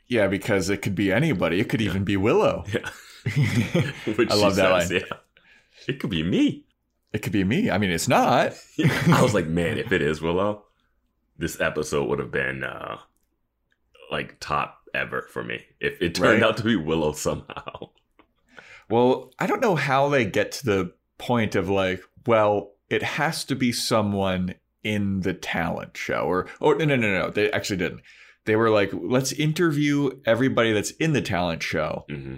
[0.08, 1.60] Yeah, because it could be anybody.
[1.60, 2.64] It could even be Willow.
[2.72, 2.90] Yeah.
[4.30, 5.00] I love that says, line.
[5.10, 5.16] Yeah.
[5.86, 6.64] It could be me.
[7.12, 7.68] It could be me.
[7.70, 8.54] I mean, it's not.
[9.08, 10.64] I was like, man, if it is Willow,
[11.36, 12.98] this episode would have been uh
[14.10, 15.62] like top ever for me.
[15.80, 16.48] If it turned Right.
[16.48, 17.90] out to be Willow somehow.
[18.88, 23.44] Well, I don't know how they get to the point of like, well, it has
[23.46, 27.30] to be someone in the talent show, or or no, no, no, no.
[27.30, 28.00] They actually didn't.
[28.48, 32.36] They were like, let's interview everybody that's in the talent show hmm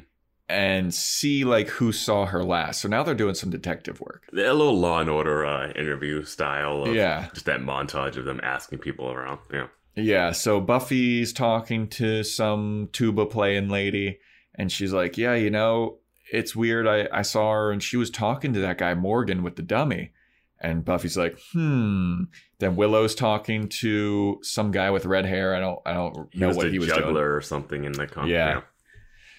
[0.51, 2.81] and see like who saw her last.
[2.81, 4.25] So now they're doing some detective work.
[4.33, 6.83] A little Law and Order uh, interview style.
[6.83, 7.29] Of Yeah.
[7.33, 9.39] Just that montage of them asking people around.
[9.53, 9.69] Yeah.
[9.95, 14.19] Yeah, so Buffy's talking to some tuba playing lady,
[14.55, 15.99] and she's like, Yeah, you know,
[16.33, 16.87] it's weird.
[16.87, 20.13] I, I saw her and she was talking to that guy Morgan with the dummy.
[20.61, 22.25] And Buffy's like, hmm.
[22.59, 25.55] Then Willow's talking to some guy with red hair.
[25.55, 27.25] I don't I don't He know was what he was juggler doing.
[27.25, 28.61] or something in the con- Yeah.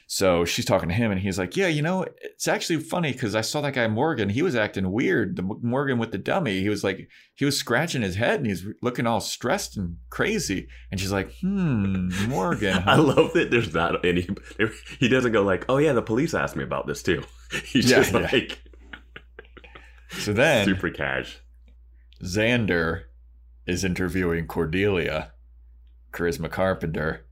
[0.08, 3.34] So she's talking to him, and he's like, "Yeah, you know, it's actually funny because
[3.34, 4.28] I saw that guy Morgan.
[4.28, 5.38] He was acting weird.
[5.38, 6.60] The Morgan with the dummy.
[6.60, 10.68] He was like, he was scratching his head, and he's looking all stressed and crazy.
[10.92, 14.28] And she's like, "Hmm, Morgan." I love that there's not any.
[15.00, 17.24] He doesn't go like, "Oh yeah, the police asked me about this too."
[17.64, 18.28] He's Yeah, just yeah.
[18.34, 18.62] like
[20.12, 21.40] so then super cash.
[22.24, 23.04] Xander
[23.66, 25.32] is interviewing Cordelia,
[26.14, 27.26] Charisma Carpenter,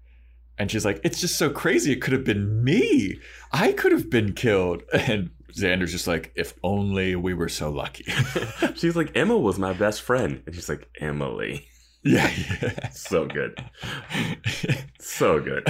[0.57, 1.91] and she's like, "It's just so crazy.
[1.91, 3.19] It could have been me.
[3.51, 8.05] I could have been killed." And Xander's just like, "If only we were so lucky."
[8.75, 11.67] She's like, Emma was my best friend, and she's like, Emily.
[12.03, 12.31] yeah.
[12.61, 12.89] yeah.
[12.91, 13.61] So good,
[14.99, 15.65] so good.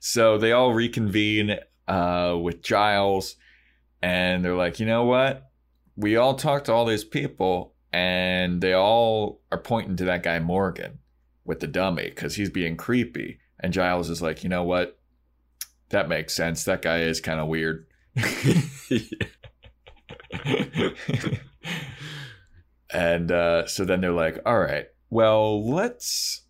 [0.00, 3.36] so they all reconvene uh, with Giles,
[4.02, 5.51] and they're like, you know what?
[5.96, 10.38] We all talk to all these people, and they all are pointing to that guy
[10.38, 10.98] Morgan
[11.44, 13.40] with the dummy because he's being creepy.
[13.60, 14.98] And Giles is like, you know what?
[15.90, 16.64] That makes sense.
[16.64, 17.86] That guy is kind of weird.
[22.92, 26.42] and uh, so then they're like, all right, well, let's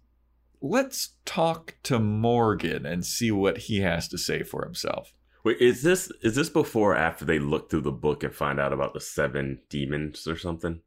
[0.61, 5.12] let's talk to Morgan and see what he has to say for himself.
[5.44, 8.61] Wait, is this is this before or after they look through the book and find
[8.61, 10.81] out about the seven demons or something?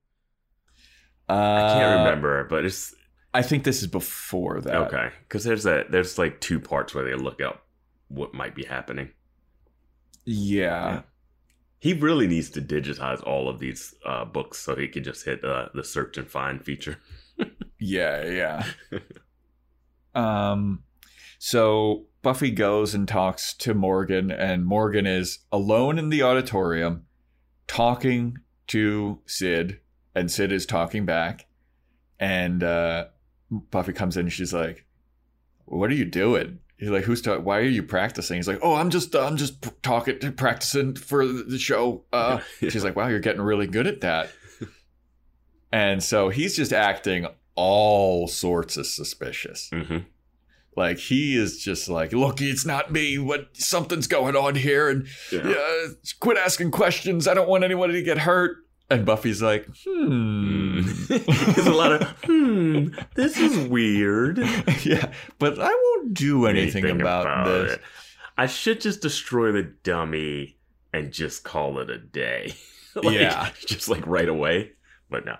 [1.27, 2.93] Uh, I can't remember, but it's
[3.33, 4.75] I think this is before that.
[4.75, 7.65] okay because there's a there's like two parts where they look up
[8.07, 9.09] what might be happening.
[10.25, 11.01] Yeah.
[11.79, 15.43] He really needs to digitize all of these uh, books so he can just hit
[15.43, 16.97] uh, the search and find feature.
[17.77, 18.99] Yeah, yeah.
[20.15, 20.83] um
[21.39, 27.05] so Buffy goes and talks to Morgan and Morgan is alone in the auditorium
[27.67, 29.79] talking to Sid
[30.15, 31.45] and Sid is talking back
[32.19, 33.05] and uh
[33.51, 34.87] Buffy comes in and she's like
[35.65, 36.57] what are you doing?
[36.79, 37.45] He's like, "Who's talking?
[37.45, 41.59] Why are you practicing?" He's like, "Oh, I'm just, I'm just talking, practicing for the
[41.59, 44.29] show." Uh, She's like, wow, you're getting really good at that.
[45.71, 49.69] and so he's just acting all sorts of suspicious.
[49.71, 49.99] hmm
[50.75, 53.17] Like he is just like, look, it's not me.
[53.17, 55.47] What something's going on here, and Yeah.
[55.47, 55.85] yeah,
[56.19, 57.27] quit asking questions.
[57.27, 58.57] I don't want anybody to get hurt.
[58.89, 62.89] And Buffy's like, hmm, There's a lot of hmm.
[63.15, 64.37] This is weird.
[64.83, 67.73] yeah, but I won't do anything, about, this.
[67.73, 67.81] it.
[68.37, 70.57] I should just destroy the dummy
[70.93, 72.53] and just call it a day.
[72.95, 73.49] Like, Yeah.
[73.65, 74.71] just like right away.
[75.09, 75.35] But no.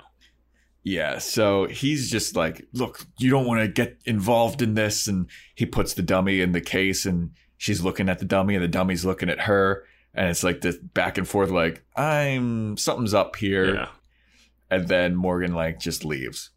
[0.88, 5.08] Yeah, so he's just like, look, you don't want to get involved in this.
[5.08, 8.64] And he puts the dummy in the case and she's looking at the dummy and
[8.64, 9.84] the dummy's looking at her.
[10.14, 13.74] And it's like this back and forth, like, I'm something's up here.
[13.74, 13.88] Yeah.
[14.70, 16.52] And then Morgan, like, just leaves.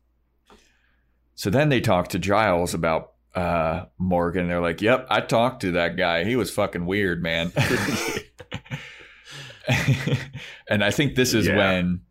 [1.34, 4.46] So then they talk to Giles about uh, Morgan.
[4.46, 6.24] They're like, yep, I talked to that guy.
[6.24, 7.50] He was fucking weird, man.
[10.68, 11.56] and I think this is Yeah.
[11.56, 12.02] when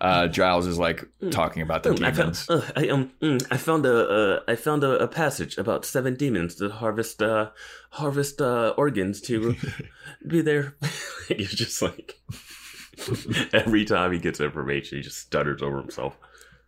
[0.00, 2.44] Uh, Giles is like talking about the Mm, I demons.
[2.44, 5.84] found, uh, I, um, mm, I found a, uh, I found a, a passage about
[5.86, 7.50] seven demons that harvest, uh,
[7.90, 9.56] harvest uh, organs to
[10.26, 10.76] be there.
[11.28, 12.20] He's just like
[13.52, 16.16] every time he gets information, he just stutters over himself.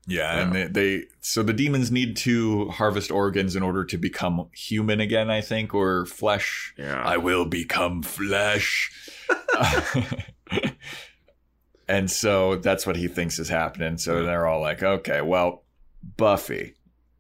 [0.07, 4.49] Yeah, and they, they so the demons need to harvest organs in order to become
[4.55, 6.73] human again, I think, or flesh.
[6.79, 7.03] Yeah.
[7.05, 8.91] I will become flesh.
[11.89, 13.97] And so that's what he thinks is happening.
[13.99, 15.65] So they're all like, okay, well,
[16.17, 16.75] Buffy,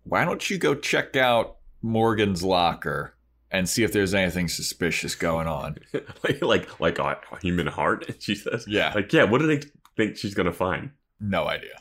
[0.05, 3.15] why don't you go check out Morgan's locker
[3.51, 5.79] and see if there's anything suspicious going on?
[6.23, 8.07] like, like, like a, human heart.
[8.21, 8.93] She says, Yeah.
[8.95, 9.25] like, yeah.
[9.25, 9.63] What do they
[9.97, 10.91] think she's gonna find?
[11.21, 11.75] No idea.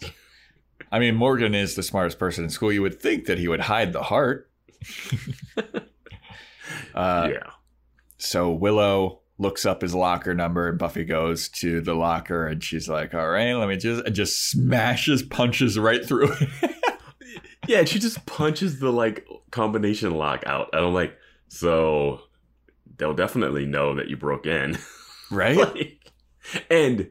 [0.91, 2.71] I mean, Morgan is the smartest person in school.
[2.71, 4.50] You would think that he would hide the heart.
[6.95, 7.52] uh, yeah.
[8.17, 12.89] So Willow looks up his locker number, and Buffy goes to the locker, and she's
[12.89, 16.50] like, "All right, let me just," and just smashes, punches right through it.
[17.67, 20.69] Yeah, she just punches the like combination lock out.
[20.71, 21.17] And I'm like,
[21.50, 22.21] so
[22.97, 24.78] they'll definitely know that you broke in.
[25.32, 25.58] right?
[25.58, 26.00] like,
[26.71, 27.10] and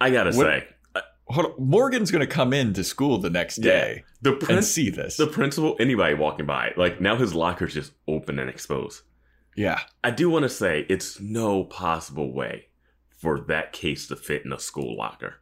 [0.00, 1.52] I gotta What- say, Hold on.
[1.58, 5.16] Morgan's gonna come in to school the next day the and see this.
[5.16, 9.02] the principal, anybody walking by, like now his locker's just open and exposed.
[9.56, 12.66] Yeah, I do want to say it's no possible way
[13.16, 15.34] for that case to fit in a school locker.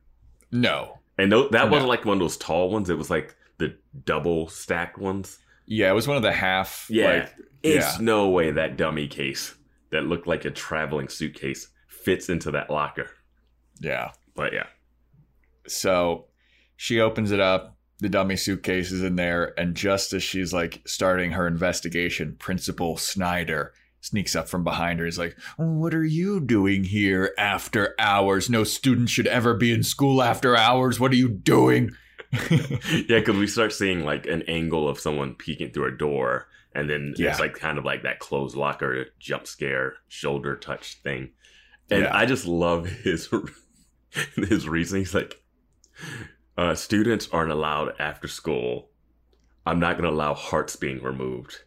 [0.51, 1.71] no, And tho- that No.
[1.73, 2.89] wasn't like one of those tall ones.
[2.91, 5.39] It was like the double stacked ones.
[5.67, 6.87] yeah, it was one of the half.
[6.89, 7.07] Yeah.
[7.21, 8.05] like, It's yeah.
[8.05, 9.55] no way that dummy case
[9.91, 13.11] that looked like a traveling suitcase fits into that locker.
[13.81, 14.13] yeah.
[14.35, 14.67] But yeah.
[15.67, 16.27] So
[16.77, 17.77] she opens it up.
[18.01, 22.97] The dummy suitcase is in there, and just as she's like starting her investigation, Principal
[22.97, 23.73] Snyder
[24.09, 25.05] sneaks up from behind her.
[25.05, 28.49] He's like, "What are you doing here after hours?
[28.51, 30.99] No student should ever be in school after hours.
[31.01, 31.91] What are you doing?"
[32.51, 36.89] Yeah, because we start seeing like an angle of someone peeking through a door, and
[36.91, 37.31] then Yeah.
[37.31, 41.31] it's like kind of like that closed locker jump scare shoulder touch thing.
[41.91, 42.15] And Yeah.
[42.17, 43.31] I just love his
[44.37, 45.05] his reasoning.
[45.05, 45.41] He's like,
[46.59, 48.91] uh, students aren't allowed after school.
[49.65, 51.63] I'm not going to allow hearts being removed,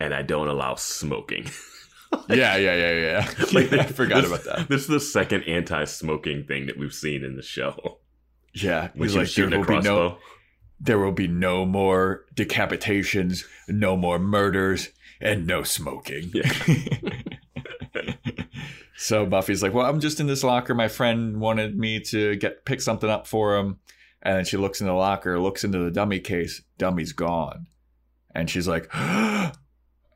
[0.00, 1.46] and I don't allow smoking.
[2.28, 3.30] yeah, yeah, yeah, yeah.
[3.52, 4.68] Like, I forgot this- about that.
[4.68, 7.98] This is the second anti-smoking thing that we've seen in the show.
[8.54, 10.18] Yeah, When he's like, shooting there a will be no, crossbow.
[10.80, 16.30] there will be no more decapitations, no more murders, and no smoking.
[16.32, 16.52] Yeah.
[18.96, 20.74] so Buffy's like, "Well, I'm just in this locker.
[20.74, 23.78] My friend wanted me to get pick something up for him."
[24.22, 26.62] And then she looks in the locker, looks into the dummy case.
[26.78, 27.66] Dummy's gone,
[28.34, 28.88] and she's like,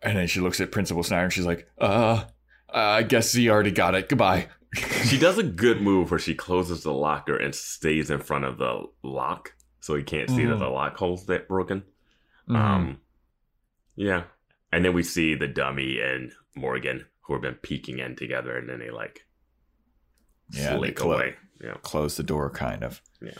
[0.02, 2.24] and then she looks at Principal Snyder, and she's like, "Uh,
[2.68, 4.08] I guess he already got it.
[4.08, 4.48] Goodbye."
[5.04, 8.58] She does a good move where she closes the locker and stays in front of
[8.58, 10.58] the lock, so he can't see that Mhm.
[10.58, 11.84] the lock hole's that broken.
[12.48, 13.00] Um, Um,
[13.96, 14.24] yeah,
[14.70, 18.68] and then we see the dummy and Morgan who have been peeking in together, and
[18.68, 19.26] then they like
[20.50, 21.36] Yeah, they slink clo- away.
[21.62, 21.74] Yeah.
[21.82, 23.00] close the door, kind of.
[23.22, 23.32] Yeah.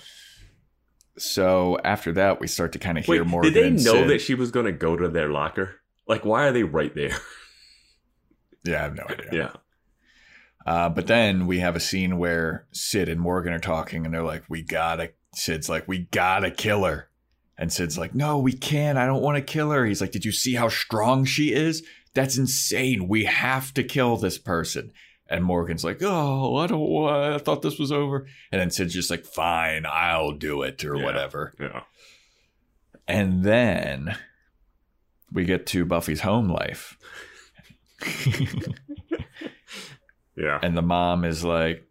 [1.18, 3.52] So after that, we start to kind of hear Wait, Morgan.
[3.52, 4.08] did they know Sid.
[4.10, 5.80] that she was going to go to their locker?
[6.08, 7.16] Like, why are they right there?
[8.64, 9.28] Yeah, I have no idea.
[9.32, 9.50] yeah.
[10.66, 14.22] Uh, but then we have a scene where Sid and Morgan are talking, and they're
[14.22, 17.08] like, "We gotta." Sid's like, "We gotta kill her,"
[17.56, 18.98] and Sid's like, "No, we can't.
[18.98, 21.86] I don't want to kill her." He's like, "Did you see how strong she is?
[22.14, 23.06] That's insane.
[23.08, 24.92] We have to kill this person."
[25.30, 26.80] And Morgan's like, "Oh, I don't.
[26.80, 27.34] want.
[27.34, 30.96] I thought this was over." And then Sid's just like, "Fine, I'll do it," or
[30.96, 31.04] Yeah.
[31.04, 31.54] whatever.
[31.60, 31.82] Yeah.
[33.06, 34.18] And then
[35.32, 36.96] we get to Buffy's home life.
[40.38, 40.58] Yeah.
[40.62, 41.84] And the mom is like,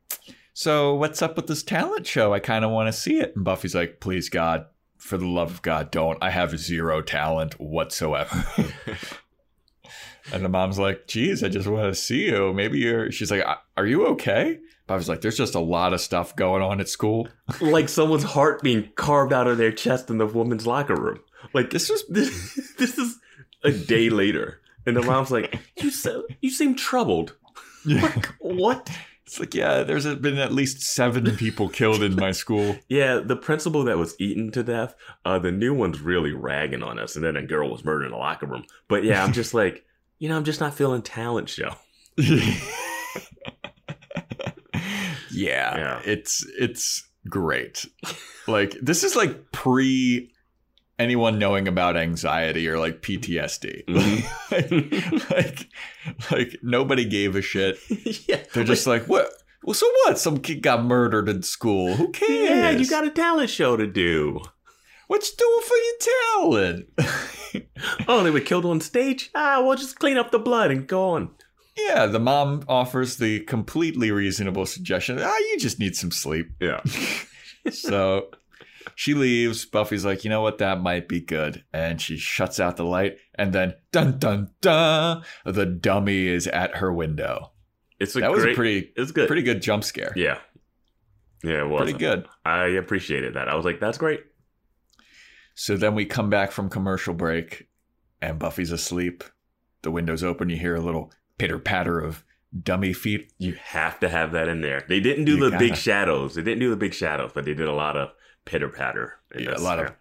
[0.53, 2.33] So, what's up with this talent show?
[2.33, 3.33] I kind of want to see it.
[3.35, 4.65] And Buffy's like, Please, God,
[4.97, 6.17] for the love of God, don't.
[6.21, 8.45] I have zero talent whatsoever.
[10.31, 12.53] and the mom's like, Geez, I just want to see you.
[12.53, 13.11] Maybe you're.
[13.11, 13.43] She's like,
[13.75, 14.59] Are you okay?
[14.87, 17.27] Buffy's like, There's just a lot of stuff going on at school.
[17.61, 21.19] like someone's heart being carved out of their chest in the woman's locker room.
[21.53, 23.19] Like this is this, this is
[23.63, 27.35] a day later, and the mom's like, "You so you seem troubled."
[27.85, 28.89] Like what?
[29.25, 32.77] It's like, Yeah, there's been at least seven people killed in my school.
[32.89, 34.93] Yeah, the principal that was eaten to death.
[35.23, 38.11] Uh, the new one's really ragging on us, and then a girl was murdered in
[38.11, 38.65] the locker room.
[38.89, 39.85] But yeah, I'm just like,
[40.19, 41.75] you know, I'm just not feeling talent show.
[45.31, 46.01] yeah, Yeah.
[46.05, 47.85] it's it's great.
[48.47, 50.31] Like this is like pre
[50.99, 53.85] anyone knowing about anxiety or like PTSD.
[53.85, 55.31] Mhm.
[55.31, 55.69] like,
[56.31, 57.77] like nobody gave a shit.
[58.27, 59.29] yeah, They're just like, what?
[59.63, 60.17] Well, so what?
[60.17, 61.93] Some kid got murdered in school.
[61.95, 62.31] Who cares?
[62.31, 64.41] Yeah, you got a talent show to do.
[65.07, 65.97] What you doing for your
[66.93, 67.67] talent?
[68.07, 69.29] Oh, they were killed on stage?
[69.33, 71.31] Ah, well, just clean up the blood and go on.
[71.77, 75.17] yeah, the mom offers the completely reasonable suggestion.
[75.21, 76.49] Ah, you just need some sleep.
[76.59, 76.81] Yeah.
[77.71, 78.29] So
[78.99, 79.63] she leaves.
[79.63, 80.57] Buffy's like, you know what?
[80.57, 81.63] That might be good.
[81.71, 83.17] And she shuts out the light.
[83.35, 87.51] And then, dun dun dun, the dummy is at her window.
[87.99, 89.27] It's a that was a pretty, it's good.
[89.27, 90.13] pretty good jump scare.
[90.15, 90.39] Yeah.
[91.43, 91.83] Yeah, it was.
[91.83, 92.27] Pretty good.
[92.43, 93.47] I appreciated that.
[93.47, 94.21] I was like, that's great.
[95.53, 97.67] So then we come back from commercial break,
[98.19, 99.23] and Buffy's asleep.
[99.83, 100.49] The window's open.
[100.49, 102.23] You hear a little pitter patter of
[102.63, 103.31] dummy feet.
[103.37, 104.85] You have to have that in there.
[104.89, 105.81] They didn't do You the big gotta.
[105.81, 106.33] shadows.
[106.33, 108.09] They didn't do the big shadows, but they did a lot of
[108.47, 109.19] pitter patter.
[109.37, 109.91] Yeah, a lot of.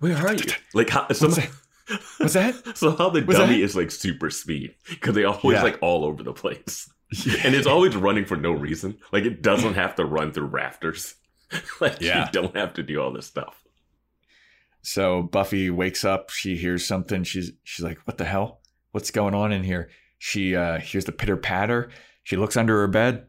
[0.00, 0.44] Where are you?
[0.74, 1.02] Like how?
[1.06, 1.50] What's Some, that?
[2.18, 2.54] What's that?
[2.76, 3.62] so how the What's dummy that?
[3.64, 5.62] is like super speed because they always Yeah.
[5.62, 6.90] like all over the place,
[7.44, 8.98] and it's always running for no reason.
[9.12, 11.14] Like it doesn't have to run through rafters.
[11.80, 12.26] like Yeah.
[12.26, 13.62] you don't have to do all this stuff.
[14.82, 16.30] So Buffy wakes up.
[16.30, 17.22] She hears something.
[17.24, 18.60] She's she's like, "What the hell?
[18.92, 21.90] What's going on in here?" She uh, hears the pitter patter.
[22.24, 23.26] She looks under her bed.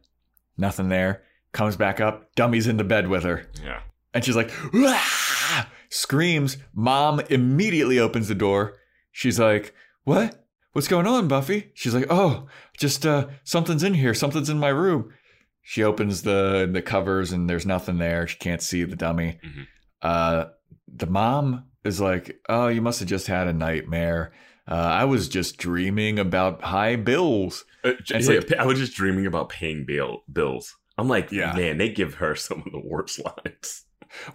[0.58, 1.24] Nothing there.
[1.54, 2.34] Comes back up.
[2.36, 3.48] Dummy's in the bed with her.
[3.64, 3.80] Yeah.
[4.14, 6.58] And she's like, "Ah!" screams.
[6.74, 8.78] Mom immediately opens the door.
[9.12, 10.46] She's like, What?
[10.74, 11.72] What's going on, Buffy?
[11.76, 14.14] She's like, Oh, just uh, something's in here.
[14.16, 15.14] Something's in my room.
[15.62, 18.28] She opens the the covers and there's nothing there.
[18.28, 19.40] She can't see the dummy.
[19.46, 19.68] Mhm.
[20.02, 20.46] Uh,
[20.88, 24.34] the mom is like, Oh, you must have just had a nightmare.
[24.68, 27.66] Uh, I was just dreaming about high bills.
[27.84, 30.76] Uh, yeah, like- I was just dreaming about paying bill bills.
[30.98, 31.54] I'm like, Yeah.
[31.54, 33.86] man, they give her some of the worst lines.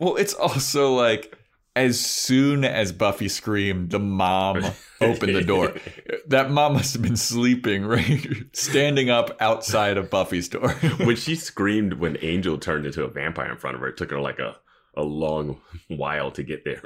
[0.01, 1.37] Well, it's also like
[1.77, 4.64] as soon as Buffy screamed, the mom
[5.01, 5.75] opened the door.
[6.27, 8.27] That mom must have been sleeping, right?
[8.53, 10.71] Standing up outside of Buffy's door.
[10.73, 14.11] when she screamed when Angel turned into a vampire in front of her, it took
[14.11, 14.57] her like a,
[14.97, 16.83] a long while to get there.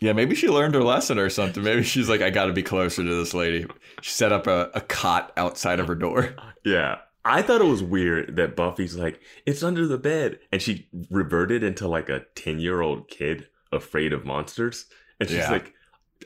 [0.00, 1.64] yeah, maybe she learned her lesson or something.
[1.64, 3.66] Maybe she's like, I got to be closer to this lady.
[4.02, 6.36] She set up a, a cot outside of her door.
[6.64, 6.98] Yeah.
[7.24, 10.38] I thought it was weird that Buffy's like, it's under the bed.
[10.50, 14.86] And she reverted into like a 10 year old kid afraid of monsters.
[15.18, 15.50] And she's Yeah.
[15.50, 15.74] like,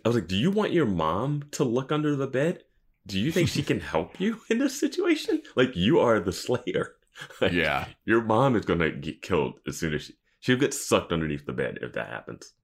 [0.05, 2.63] I was like, do you want your mom to look under the bed?
[3.07, 5.43] Do you think she can help you in this situation?
[5.57, 6.95] Like, you are the slayer.
[7.41, 7.87] Like, Yeah.
[8.05, 11.47] Your mom is going to get killed as soon as she, she'll get sucked underneath
[11.47, 12.55] the bed if that happens.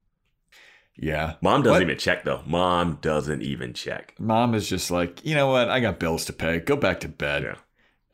[0.97, 1.35] Yeah.
[1.41, 1.83] Mom doesn't What?
[1.83, 2.43] even check though.
[2.47, 4.15] Mom doesn't even check.
[4.19, 5.69] Mom is just like, you know what?
[5.69, 6.59] I got bills to pay.
[6.59, 7.43] Go back to bed.
[7.45, 7.55] Yeah.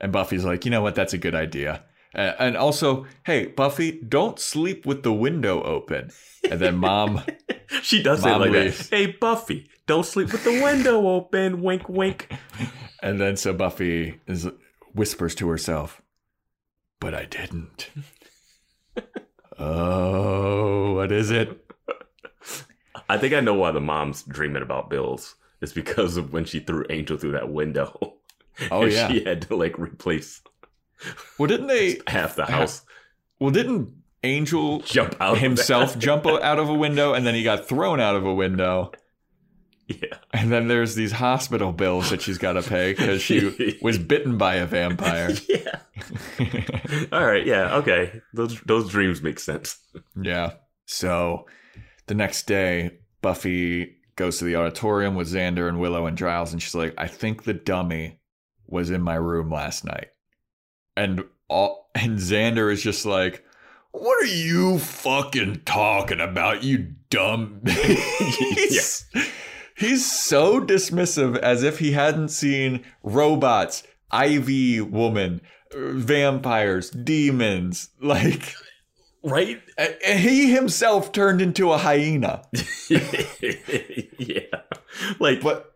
[0.00, 0.94] And Buffy's like, you know what?
[0.94, 1.84] That's a good idea.
[2.14, 6.10] Uh, and also, hey, Buffy, don't sleep with the window open.
[6.50, 7.22] And then mom,
[7.82, 8.88] She does say it like leaves.
[8.88, 8.96] that.
[8.96, 11.62] Hey Buffy, don't sleep with the window open.
[11.62, 12.32] Wink, wink.
[13.02, 14.48] and then so Buffy is
[14.94, 16.00] whispers to herself,
[17.00, 17.90] but I didn't.
[19.58, 21.62] oh, what is it?
[23.08, 25.36] I think I know why the mom's dreaming about bills.
[25.60, 28.15] It's because of when she threw Angel through that window.
[28.70, 29.08] Oh And yeah.
[29.08, 30.40] she had to like replace
[31.38, 32.00] Well, didn't they?
[32.06, 32.82] half the house.
[33.38, 33.90] Well, didn't
[34.24, 38.16] Angel Jump out himself jump out of a window, and then he got thrown out
[38.16, 38.92] of a window?
[39.88, 40.18] Yeah.
[40.32, 44.36] And then there's these hospital bills that she's got to pay because she was bitten
[44.36, 45.30] by a vampire.
[45.48, 45.78] yeah.
[47.12, 47.46] All right.
[47.46, 47.76] Yeah.
[47.76, 48.20] Okay.
[48.32, 49.78] Those those dreams make sense.
[50.20, 50.54] Yeah.
[50.86, 51.46] So
[52.06, 56.60] the next day, Buffy goes to the auditorium with Xander and Willow and Giles, and
[56.60, 58.18] she's like, I think the dummy
[58.68, 60.08] was in my room last night.
[60.96, 63.44] And all and Xander is just like,
[63.92, 69.06] What are you fucking talking about, you dumb he's,
[69.76, 75.40] he's so dismissive as if he hadn't seen robots, Ivy woman,
[75.72, 78.54] vampires, demons, like
[79.22, 79.60] Right.
[79.76, 82.42] and and he himself turned into a hyena.
[82.88, 84.40] yeah.
[85.18, 85.72] Like But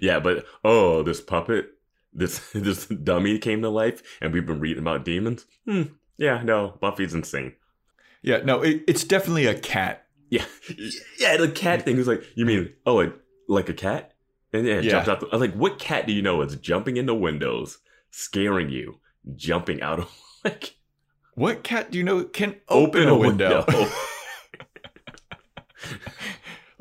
[0.00, 1.70] yeah, but oh, this puppet,
[2.12, 5.46] this this dummy came to life, and we've been reading about demons.
[5.66, 5.82] Hmm.
[6.16, 7.54] Yeah, no, Buffy's insane.
[8.22, 10.04] yeah, no, it, it's definitely a cat.
[10.28, 10.44] Yeah,
[11.18, 11.36] yeah.
[11.38, 13.12] The cat thing was like, you mean oh, it,
[13.48, 14.12] like a cat?
[14.52, 14.90] And yeah, it Yeah.
[14.90, 15.20] jumps out.
[15.20, 17.78] The, I was like, what cat do you know is jumping into windows,
[18.10, 19.00] scaring you,
[19.34, 20.12] jumping out of
[20.44, 20.74] like
[21.34, 23.64] What cat do you know can open, a window?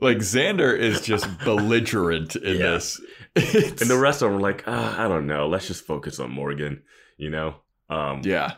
[0.01, 2.71] Like Xander is just belligerent in Yeah.
[2.71, 3.01] this.
[3.35, 5.47] It's- and the rest of them are like, ah, I don't know.
[5.47, 6.83] Let's just focus on Morgan.
[7.17, 7.55] You know.
[7.89, 8.53] Um, yeah,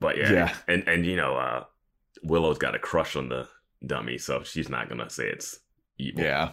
[0.00, 0.54] But yeah, Yeah.
[0.68, 1.64] and and you know, uh,
[2.22, 3.48] Willow's got a crush on the
[3.84, 5.58] dummy, so she's not gonna say it's
[5.98, 6.22] evil.
[6.22, 6.52] yeah.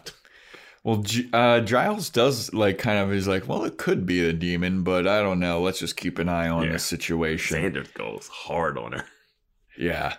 [0.83, 3.11] Well, G- uh, Giles does like kind of.
[3.11, 5.61] He's like, well, it could be a demon, but I don't know.
[5.61, 6.71] Let's just keep an eye on Yeah.
[6.73, 7.57] the situation.
[7.61, 9.05] Xander goes hard on her.
[9.77, 10.15] Yeah,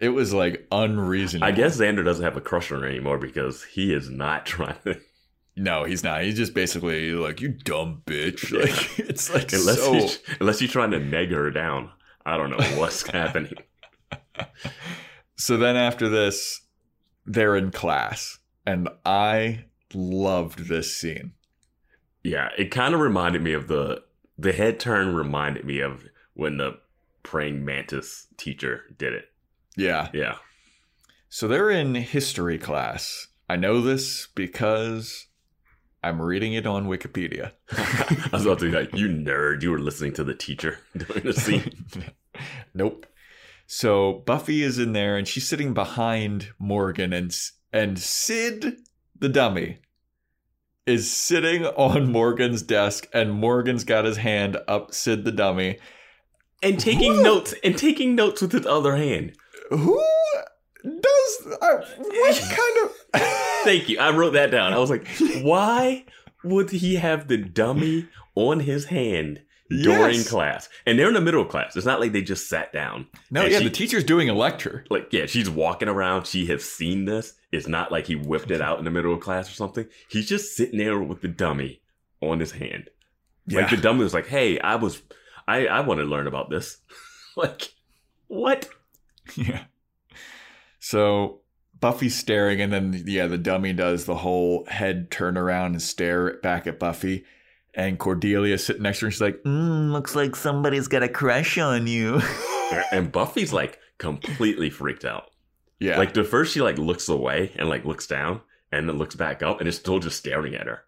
[0.00, 1.46] it was like unreasonable.
[1.46, 4.76] I guess Xander doesn't have a crush on her anymore because he is not trying
[4.84, 5.00] to.
[5.56, 6.22] no, he's not.
[6.22, 8.52] He's just basically like, you dumb bitch.
[8.52, 9.92] Like it's like Unless so.
[9.92, 11.90] he's, unless you're trying to neg her down.
[12.24, 13.54] I don't know what's happening.
[15.36, 16.62] So then after this,
[17.24, 21.32] they're in class, and I loved this scene.
[22.24, 24.02] Yeah, it kind of reminded me of the
[24.36, 25.14] the head turn.
[25.14, 26.78] Reminded me of when the
[27.22, 29.26] praying mantis teacher did it.
[29.76, 30.08] Yeah.
[30.14, 30.36] Yeah,
[31.28, 33.28] So they're in history class.
[33.48, 35.26] I know this because
[36.02, 37.52] I'm reading it on Wikipedia.
[37.72, 41.24] I was about to be like, you nerd, you were listening to the teacher during
[41.24, 41.86] the scene.
[42.74, 43.06] nope.
[43.66, 47.36] So Buffy is in there and she's sitting behind Morgan and
[47.72, 48.76] and Sid
[49.18, 49.78] the dummy
[50.86, 55.78] is sitting on Morgan's desk and Morgan's got his hand up Sid the dummy.
[56.62, 59.32] and taking notes and taking notes with his other hand.
[59.70, 60.02] Who
[60.84, 62.92] does uh, what kind of
[63.64, 63.98] Thank you.
[63.98, 64.72] I wrote that down.
[64.72, 65.06] I was like,
[65.42, 66.04] why
[66.44, 68.06] would he have the dummy
[68.36, 70.28] on his hand during Yes.
[70.28, 70.68] class?
[70.86, 71.74] And they're in the middle of class.
[71.76, 73.08] It's not like they just sat down.
[73.30, 74.84] No, And yeah, she- the teacher's doing a lecture.
[74.88, 76.26] Like, yeah, she's walking around.
[76.26, 77.32] She has seen this.
[77.50, 79.86] It's not like he whipped it out in the middle of class or something.
[80.08, 81.80] He's just sitting there with the dummy
[82.20, 82.90] on his hand.
[83.48, 85.00] Like the dummy was like, "Hey, I was,
[85.46, 86.78] I, I want to learn about this."
[87.36, 87.72] like,
[88.26, 88.68] what?
[89.36, 89.64] Yeah.
[90.78, 91.40] So
[91.80, 96.38] Buffy's staring, and then yeah, the dummy does the whole head turn around and stare
[96.42, 97.24] back at Buffy.
[97.74, 101.08] And Cordelia's sitting next to her, and she's like, mm, "Looks like somebody's got a
[101.08, 102.20] crush on you."
[102.90, 105.30] And Buffy's like completely freaked out.
[105.78, 108.40] yeah, Like the first she like looks away and like looks down
[108.72, 110.82] and then looks back up and is still just staring at her.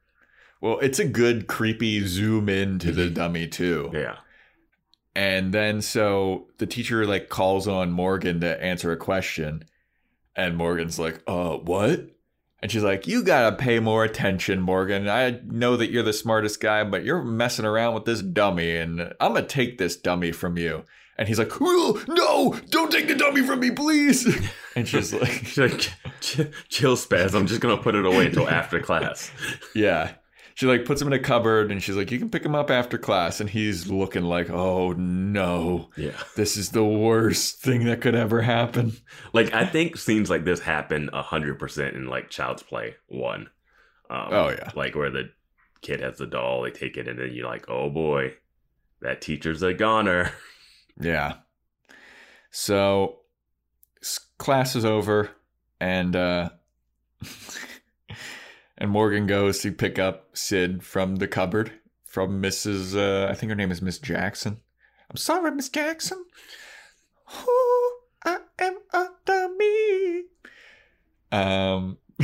[0.61, 3.91] well, it's a good creepy zoom in to the dummy too.
[3.95, 4.16] Yeah.
[5.14, 9.64] And then so the teacher like calls on Morgan to answer a question.
[10.36, 12.06] And Morgan's like, uh, what?
[12.61, 15.09] And she's like, You gotta pay more attention, Morgan.
[15.09, 19.00] I know that you're the smartest guy, but you're messing around with this dummy, and
[19.20, 20.84] I'm gonna take this dummy from you.
[21.16, 24.26] And he's like, "Ooh, No, don't take the dummy from me, please.
[24.76, 25.90] And she's like, She's like,
[26.68, 27.34] chill spaz.
[27.34, 29.32] I'm just gonna put it away until after class.
[29.74, 30.12] Yeah.
[30.59, 32.68] She like puts him in a cupboard and she's like, You can pick him up
[32.68, 33.40] after class.
[33.40, 36.20] And he's looking like, Oh no, Yeah.
[36.34, 38.94] this is the worst thing that could ever happen.
[39.32, 43.50] Like I think scenes like this happen hundred percent in like Child's Play one.
[44.11, 44.72] Um, Oh, yeah.
[44.74, 45.30] Like where the
[45.80, 48.34] kid has the doll, they take it, and then you're like, oh boy,
[49.00, 50.32] that teacher's a goner.
[51.00, 51.34] Yeah.
[52.50, 53.20] So
[54.38, 55.30] class is over
[55.80, 56.48] and uh
[58.79, 61.72] and Morgan goes to pick up Sid from the cupboard
[62.07, 62.97] from Mrs.
[62.97, 64.61] Uh, I think her name is Miss Jackson.
[65.11, 66.24] I'm sorry, Miss Jackson.
[68.24, 70.24] I am a dummy.
[71.31, 71.99] Um,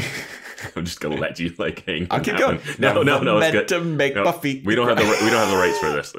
[0.76, 2.06] I'm just gonna let you like hang.
[2.10, 2.56] I'll keep going.
[2.56, 2.76] one.
[2.78, 3.68] No, no, no, it's good.
[3.68, 4.62] to make No, Buffy.
[4.64, 6.12] We don't have the we don't have the rights for this.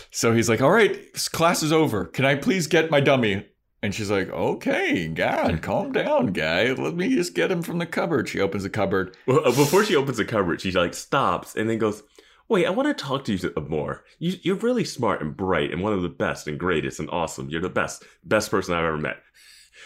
[0.10, 2.06] so he's like, "All right, class is over.
[2.06, 3.46] Can I please get my dummy?"
[3.84, 6.72] And she's like, "Okay, God, calm down, guy.
[6.72, 9.14] Let me just get him from the cupboard." She opens the cupboard.
[9.26, 12.02] Well, uh, before she opens the cupboard, she like stops and then goes,
[12.48, 14.02] "Wait, I want to talk to you more.
[14.18, 17.50] You, you're really smart and bright and one of the best and greatest and awesome.
[17.50, 19.18] You're the best, best person I've ever met.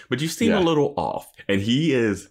[0.08, 0.60] But you seem Yeah.
[0.60, 2.28] a little off." And he is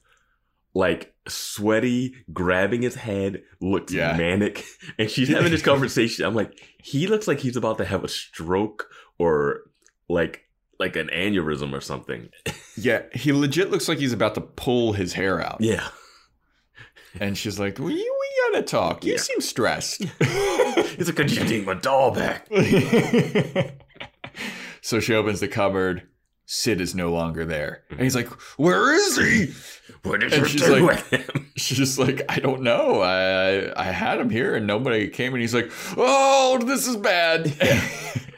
[0.73, 4.15] like sweaty, grabbing his head, looks Yeah.
[4.15, 4.63] manic,
[4.97, 6.23] and she's having this conversation.
[6.23, 8.89] I'm like, he looks like he's about to have a stroke
[9.19, 9.63] or
[10.07, 10.43] like
[10.79, 12.29] like an aneurysm or something.
[12.79, 15.57] Yeah, he legit looks like he's about to pull his hair out.
[15.61, 15.87] Yeah.
[17.19, 19.03] And she's like, "We we gotta talk.
[19.03, 19.17] You Yeah.
[19.17, 22.47] seem stressed." He's like, could you take my doll back?
[24.81, 26.03] so she opens the cupboard.
[26.45, 28.29] Sid is no longer there, and he's mm-hmm.
[28.29, 29.53] like, "Where is he?"
[30.03, 31.47] What did And you do like- with him?
[31.57, 33.01] She's just like, I don't know.
[33.01, 37.51] I I had him here and nobody came and he's like, Oh, this is bad.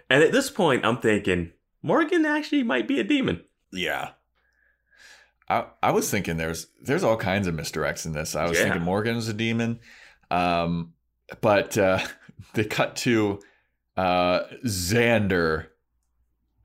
[0.09, 3.43] And at this point, I'm thinking Morgan actually might be a demon.
[3.71, 4.11] yeah.
[5.49, 8.35] I I was thinking there's there's all kinds of misdirects in this.
[8.35, 8.65] I was Yeah.
[8.65, 9.79] thinking Morgan's a demon.
[10.29, 10.93] Um
[11.41, 11.99] but uh
[12.53, 13.39] they cut to
[13.97, 15.67] uh Xander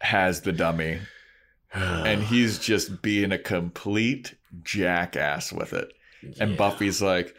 [0.02, 1.00] has the dummy
[1.74, 5.92] and he's just being a complete jackass with it.
[6.38, 6.56] And Yeah.
[6.56, 7.34] Buffy's like,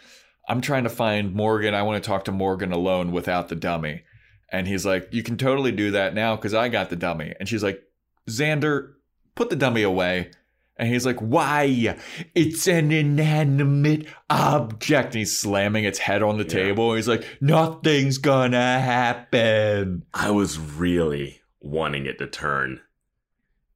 [0.49, 1.73] I'm trying to find Morgan.
[1.75, 4.03] I want to talk to Morgan alone without the dummy.
[4.49, 7.33] And he's like, You can totally do that now because I got the dummy.
[7.39, 7.81] And she's like,
[8.29, 8.93] Xander,
[9.35, 10.31] put the dummy away.
[10.77, 11.97] And he's like, Why?
[12.35, 15.07] It's an inanimate object.
[15.07, 16.49] And he's slamming its head on the Yeah.
[16.49, 16.93] table.
[16.95, 20.03] He's like, Nothing's gonna happen.
[20.13, 22.81] I was really wanting it to turn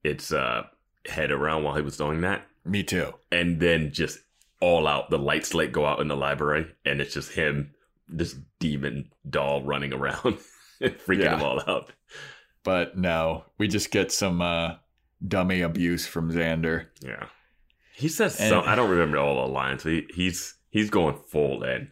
[0.04, 0.64] its uh,
[1.08, 3.14] head around while he was doing that, Me too.
[3.32, 4.20] and then just
[4.62, 5.10] all out.
[5.10, 7.74] The lights like go out in the library, and it's just him,
[8.08, 10.38] this demon doll running around,
[10.82, 11.36] freaking Yeah.
[11.36, 11.92] them all out.
[12.64, 14.76] But no, we just get some uh,
[15.26, 16.88] dummy abuse from Xander.
[17.02, 17.26] Yeah,
[17.96, 18.64] he says And- some.
[18.66, 19.84] I don't remember all the lines.
[19.84, 21.92] He, he's he's going full in.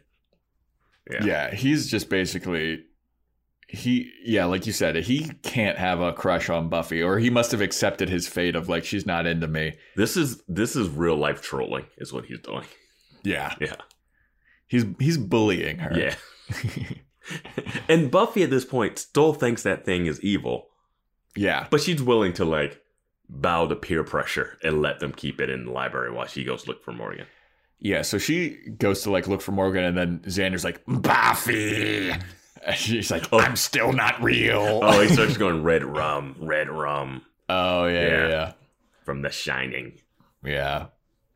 [1.09, 1.23] Yeah.
[1.23, 1.55] Yeah.
[1.55, 2.83] he's just basically
[3.69, 7.51] he yeah, like you said, he can't have a crush on Buffy, or he must
[7.51, 9.73] have accepted his fate of like she's not into me.
[9.95, 12.65] This is this is real life trolling, is what he's doing.
[13.23, 13.55] Yeah.
[13.59, 13.75] Yeah,
[14.67, 15.97] He's he's bullying her.
[15.97, 16.15] yeah.
[17.89, 20.67] and Buffy at this point still thinks that thing is evil,
[21.36, 21.67] yeah.
[21.69, 22.82] but she's willing to like
[23.30, 26.67] bow to peer pressure and let them keep it in the library while she goes
[26.67, 27.25] look for Morgan.
[27.80, 28.01] Yeah.
[28.01, 32.23] So she goes to like look for Morgan and then Xander's like, Buffy and
[32.75, 34.80] she's like, I'm still not real.
[34.82, 38.28] Oh, he starts going red rum, red rum Oh yeah, yeah, Yeah.
[38.30, 38.53] yeah.
[39.05, 39.99] from The Shining.
[40.43, 40.88] Yeah.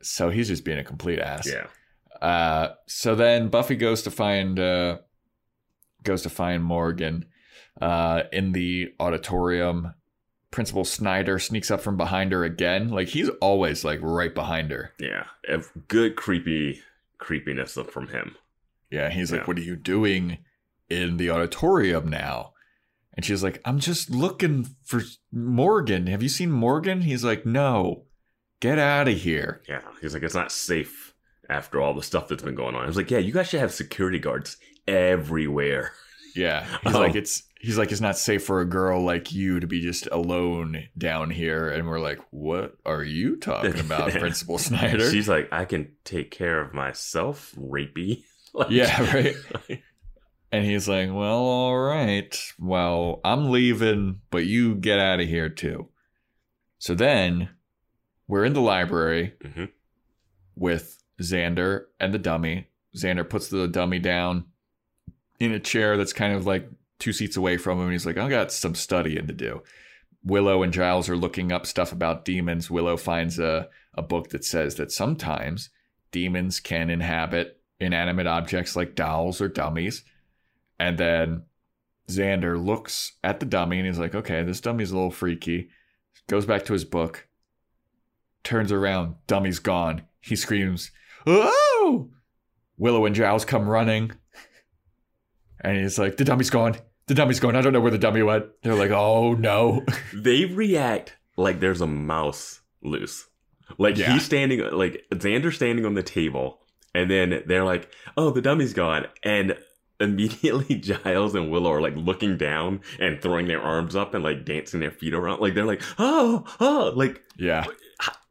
[0.02, 1.46] So he's just being a complete ass.
[1.48, 1.66] Yeah,
[2.20, 4.98] Uh, so then Buffy goes to find uh,
[6.02, 7.26] goes to find Morgan
[7.80, 9.94] uh, in the auditorium.
[10.50, 12.90] Principal Snyder sneaks up from behind her again.
[12.90, 14.92] Like he's always like right behind her.
[14.98, 15.24] yeah.
[15.48, 16.82] A good creepy
[17.18, 18.36] creepiness from him.
[18.90, 20.38] Yeah, he's like, "What are you doing
[20.90, 22.52] in the auditorium now?"
[23.14, 25.00] And she's like, "I'm just looking for
[25.32, 26.06] Morgan.
[26.08, 28.04] Have you seen Morgan?" He's like, "No,
[28.60, 31.14] get out of here." Yeah, he's like, it's not safe
[31.48, 32.84] after all the stuff that's been going on.
[32.84, 34.56] I was like, yeah, you guys should have security guards
[34.86, 35.92] everywhere.
[36.34, 37.00] Yeah, he's Oh.
[37.00, 40.08] like, "It's." He's like, it's not safe for a girl like you to be just
[40.10, 41.68] alone down here.
[41.68, 45.08] And we're like, what are you talking about, Principal Snyder?
[45.08, 48.24] She's like, I can take care of myself, rapey.
[48.52, 49.36] Like- Yeah, right.
[50.50, 52.36] And he's like, well, all right.
[52.58, 55.88] Well, I'm leaving, but you get out of here too.
[56.78, 57.48] So then
[58.26, 59.68] we're in the library Mhm.
[60.56, 62.66] with Xander and the dummy.
[62.96, 64.46] Xander puts the dummy down
[65.42, 66.68] in a chair that's kind of like
[66.98, 67.84] two seats away from him.
[67.84, 69.62] And he's like, I got some studying to do.
[70.24, 72.70] Willow and Giles are looking up stuff about demons.
[72.70, 75.70] Willow finds a, a book that says that sometimes
[76.12, 80.04] demons can inhabit inanimate objects like dolls or dummies.
[80.78, 81.42] And then
[82.08, 85.70] Xander looks at the dummy and he's like, okay, this dummy's a little freaky.
[86.28, 87.26] Goes back to his book,
[88.44, 90.02] turns around, dummy's gone.
[90.20, 90.92] He screams,
[91.26, 92.10] Oh!
[92.78, 94.12] Willow and Giles come running.
[95.62, 96.76] And he's like, the dummy's gone.
[97.06, 97.56] The dummy's gone.
[97.56, 98.46] I don't know where the dummy went.
[98.62, 99.84] They're like, oh no.
[100.14, 103.26] They react like there's a mouse loose.
[103.78, 104.12] Like Yeah.
[104.12, 106.60] he's standing, like Xander's standing on the table,
[106.94, 107.88] and then they're like,
[108.18, 109.56] "Oh, the dummy's gone," and
[109.98, 114.44] immediately Giles and Willow are like looking down and throwing their arms up and like
[114.44, 115.40] dancing their feet around.
[115.40, 117.64] Like they're like, "Oh, oh!" Like Yeah.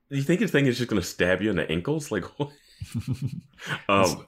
[0.09, 2.11] you think this thing is just gonna stab you in the ankles?
[2.11, 2.51] Like, what?
[3.89, 4.27] um,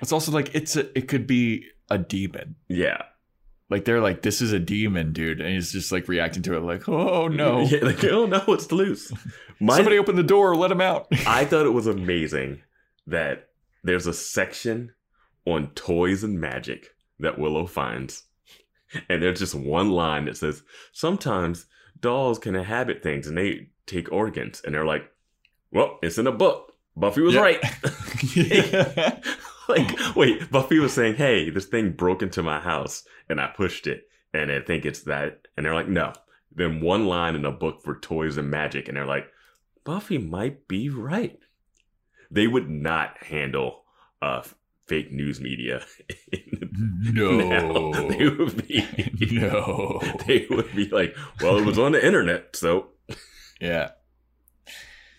[0.00, 2.56] It's also like it's a, it could be a demon.
[2.68, 3.02] yeah,
[3.70, 6.60] Like they're like, this is a demon, dude, and he's just like reacting to it,
[6.60, 9.12] like, oh no, yeah, like oh no, it's loose.
[9.60, 11.06] My, somebody open the door, let him out.
[11.26, 12.62] I thought it was amazing
[13.06, 13.48] that
[13.84, 14.92] there's a section
[15.44, 18.24] on toys and magic that Willow finds.
[19.08, 20.62] And there's just one line that says,
[20.92, 21.66] Sometimes
[22.00, 24.60] dolls can inhabit things and they take organs.
[24.64, 25.10] And they're like,
[25.72, 26.72] Well, it's in a book.
[26.94, 27.40] Buffy was Yeah.
[27.40, 27.60] right.
[29.68, 33.86] like, wait, Buffy was saying, Hey, this thing broke into my house and I pushed
[33.86, 34.08] it.
[34.34, 35.46] And I think it's that.
[35.56, 36.12] And they're like, No.
[36.54, 38.88] Then one line in a book for toys and magic.
[38.88, 39.26] And they're like,
[39.84, 41.38] Buffy might be right.
[42.30, 43.84] They would not handle
[44.20, 44.42] uh,
[44.86, 45.84] fake news media.
[46.74, 47.36] No.
[47.36, 48.08] now.
[48.08, 48.86] They would be.
[49.32, 50.00] no.
[50.26, 52.88] They would be like, well, it was on the internet, so
[53.60, 53.90] Yeah.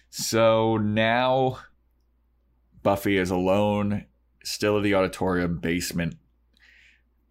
[0.10, 1.60] So now
[2.82, 4.06] Buffy is alone,
[4.44, 6.16] still in the auditorium basement,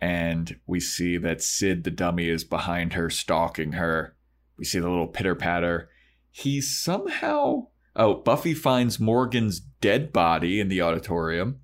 [0.01, 4.17] and we see that Sid the dummy is behind her, stalking her.
[4.57, 5.91] We see the little pitter patter.
[6.31, 7.69] He somehow.
[7.95, 11.61] Oh, Buffy finds Morgan's dead body in the auditorium.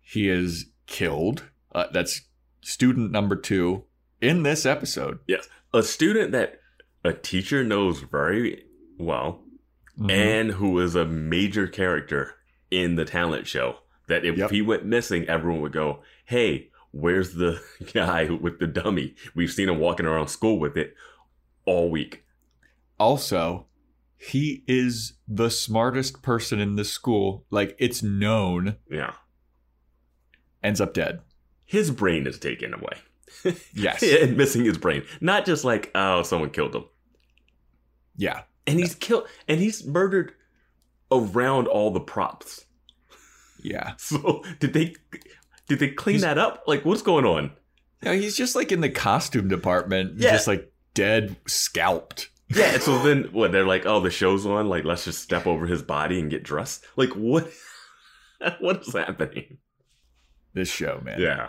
[0.00, 1.44] He is killed.
[1.72, 2.22] Uh, that's
[2.62, 3.84] student number two
[4.20, 5.20] in this episode.
[5.26, 5.48] Yes.
[5.72, 6.60] A student that
[7.04, 8.64] a teacher knows very
[8.98, 9.40] well
[9.96, 10.10] Mm-hmm.
[10.10, 12.34] and who is a major character
[12.68, 13.76] in the talent show.
[14.08, 14.50] That if Yep.
[14.50, 17.60] he went missing, everyone would go, "Hey, where's the
[17.92, 19.14] guy with the dummy?
[19.34, 20.94] We've seen him walking around school with it
[21.64, 22.22] all week."
[22.98, 23.66] also
[24.16, 27.44] he is the smartest person in the school.
[27.50, 28.76] Like it's known.
[28.90, 29.14] Yeah.
[30.62, 31.20] Ends up dead.
[31.66, 32.98] His brain is taken away.
[33.74, 34.02] Yes.
[34.02, 35.02] and missing his brain.
[35.20, 36.84] Not just like, oh, someone killed him.
[38.16, 38.42] Yeah.
[38.66, 40.32] And he's killed and he's murdered
[41.10, 42.64] around all the props.
[43.64, 43.94] Yeah.
[43.98, 44.94] So did they
[45.66, 46.62] did they clean He's- that up?
[46.68, 47.50] Like what's going on?
[48.02, 50.32] No, he's just like in the costume department, Yeah.
[50.32, 52.28] just like dead, scalped.
[52.54, 55.66] Yeah, so then what they're like, oh, the show's on, like let's just step over
[55.66, 56.84] his body and get dressed.
[56.96, 57.50] Like what
[58.60, 59.56] what is happening?
[60.52, 61.18] This show, man.
[61.20, 61.48] Yeah.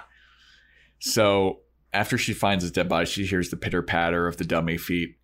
[0.99, 1.59] So
[1.93, 5.17] after she finds his dead body, she hears the pitter patter of the dummy feet.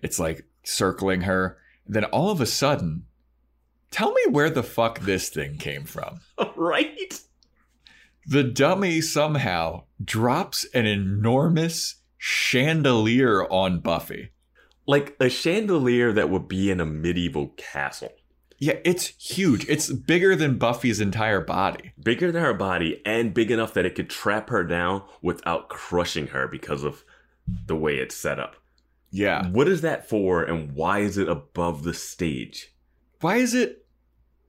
[0.00, 1.58] It's like circling her.
[1.86, 3.04] Then all of a sudden,
[3.94, 6.20] tell me where the fuck this thing came from.
[6.56, 7.20] right?
[8.26, 14.30] The dummy somehow drops an enormous chandelier on Buffy.
[14.86, 18.12] Like a chandelier that would be in a medieval castle.
[18.58, 19.68] Yeah, it's huge.
[19.68, 21.92] It's bigger than Buffy's entire body.
[22.02, 26.28] Bigger than her body and big enough that it could trap her down without crushing
[26.28, 27.04] her because of
[27.66, 28.56] the way it's set up.
[29.12, 29.48] Yeah.
[29.50, 32.74] What is that for and why is it above the stage?
[33.20, 33.83] Why is it?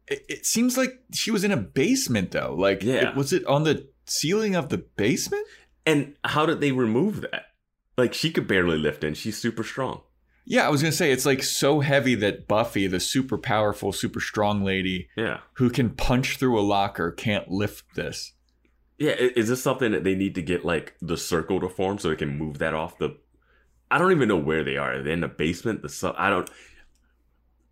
[0.08, 2.56] It, it seems like she was in a basement though.
[2.58, 3.10] Like, Yeah.
[3.12, 5.47] it- was it on the ceiling of the basement?
[5.86, 7.47] And how did they remove that?
[7.97, 10.01] Like she could barely lift it and she's super strong.
[10.47, 14.20] Yeah, I was gonna say it's like so heavy that Buffy, the super powerful, super
[14.20, 15.39] strong lady Yeah.
[15.53, 18.34] who can punch through a locker, can't lift this.
[18.99, 22.10] Yeah, is this something that they need to get like the circle to form so
[22.10, 23.18] they can move that off the?
[23.91, 24.93] I don't even know where they are.
[24.95, 25.82] Are they in the basement?
[25.82, 26.16] The sub?
[26.18, 26.49] I don't.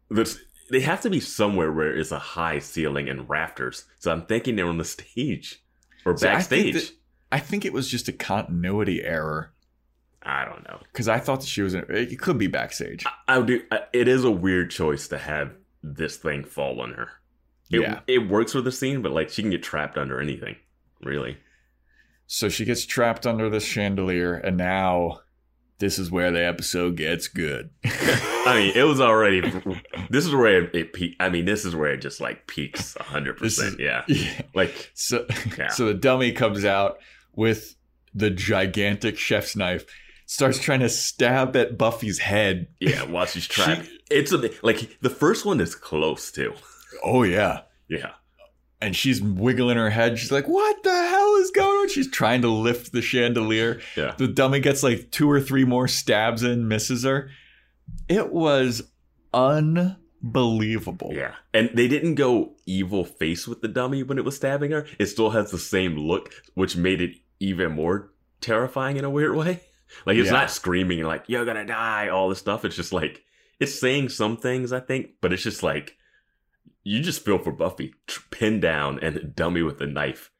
[0.09, 0.37] There's,
[0.73, 3.85] they have to be somewhere where it's a high ceiling and rafters.
[3.99, 5.63] So I'm thinking they're on the stage
[6.05, 6.89] or See, I think backstage.
[6.91, 6.97] that-
[7.31, 9.53] I think it was just a continuity error
[10.21, 10.79] I don't know.
[10.91, 11.73] because I thought that she was.
[11.73, 13.03] In, it could be backstage.
[13.27, 13.61] I would do.
[13.71, 15.51] I- It is a weird choice to have
[15.81, 17.09] this thing fall on her.
[17.71, 17.99] It, Yeah.
[18.07, 20.55] it works for the scene, but like she can get trapped under anything.
[21.01, 21.37] Really.
[22.27, 25.21] So she gets trapped under this chandelier, and now
[25.79, 27.69] this is where the episode gets good.
[27.85, 29.41] I mean, it was already.
[30.09, 31.15] This is where it, it.
[31.19, 33.79] I mean, this is where it just like peaks hundred percent.
[33.79, 34.41] Yeah, yeah.
[34.53, 35.25] like So,
[35.57, 35.69] Yeah.
[35.69, 36.97] so the dummy comes out
[37.35, 37.75] with
[38.13, 39.85] the gigantic chef's knife,
[40.25, 42.67] starts trying to stab at Buffy's head.
[42.79, 43.03] yeah.
[43.03, 46.53] While she's trapped, She- it's a like the first one is close too.
[47.03, 47.61] Oh yeah.
[47.89, 48.11] Yeah,
[48.81, 50.17] And she's wiggling her head.
[50.17, 50.92] She's like, "What the
[51.43, 53.79] is going on?" She's trying to lift the chandelier.
[53.95, 54.15] yeah.
[54.17, 57.29] The dummy gets like two or three more stabs in, misses her.
[58.07, 58.81] It was
[60.23, 61.11] unbelievable.
[61.13, 64.85] Yeah, and they didn't go evil face with the dummy when it was stabbing her.
[64.99, 69.35] It still has the same look, which made it even more terrifying in a weird
[69.35, 69.61] way.
[70.07, 70.37] Like it's Yeah.
[70.39, 72.65] not screaming and like you're gonna die, all this stuff.
[72.65, 73.21] It's just like
[73.59, 75.97] it's saying some things, I think, but it's just like
[76.83, 77.93] you just feel for Buffy,
[78.31, 80.31] pinned down and dummy with a knife.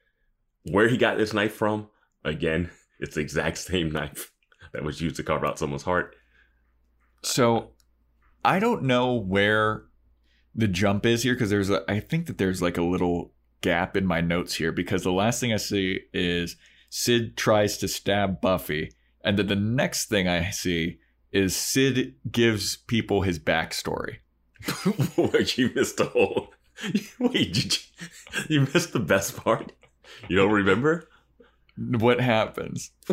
[0.64, 1.88] Where he got this knife from?
[2.24, 4.32] Again, it's the exact same knife
[4.72, 6.16] that was used to carve out someone's heart.
[7.22, 7.72] So
[8.44, 9.84] I don't know where
[10.54, 13.96] the jump is here because there's a, I think that there's like a little gap
[13.96, 16.56] in my notes here because the last thing I see is
[16.90, 18.92] Sid tries to stab Buffy,
[19.24, 20.98] and then the next thing I see
[21.32, 24.18] is Sid gives people his backstory.
[25.16, 26.54] Wait, you missed the whole.
[27.18, 27.80] Wait, did you,
[28.48, 29.72] you missed the best part?
[30.28, 31.08] You don't remember?
[31.76, 32.90] What happens?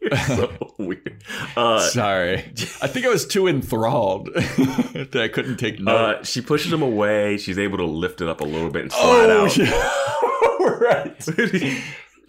[0.00, 1.22] You're so weird.
[1.56, 2.36] Uh, Sorry,
[2.82, 5.94] I think I was too enthralled that I couldn't take note.
[5.96, 7.36] uh, she pushes him away.
[7.36, 9.58] She's able to lift it up a little bit and slide out.
[9.58, 10.88] Oh, yeah.
[10.88, 11.18] right.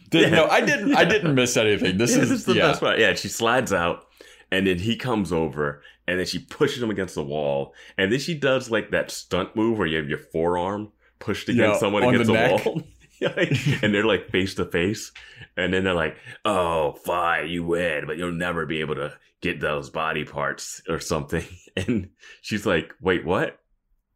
[0.10, 0.96] Did- No, I didn't.
[0.96, 1.98] I didn't miss anything.
[2.00, 2.68] This Yeah, is this is the yeah.
[2.70, 2.98] best part.
[2.98, 4.08] Yeah, she slides out,
[4.52, 8.20] and then he comes over, and then she pushes him against the wall, and then
[8.20, 12.04] she does like that stunt move where you have your forearm pushed against Yeah, someone
[12.04, 12.82] against the the, wall.
[13.82, 15.12] And they're like face to face,
[15.58, 19.60] and then they're like, "Oh, fine, you win, but you'll never be able to get
[19.60, 21.46] those body parts or something."
[21.76, 22.10] And
[22.42, 23.60] she's like, "Wait, what?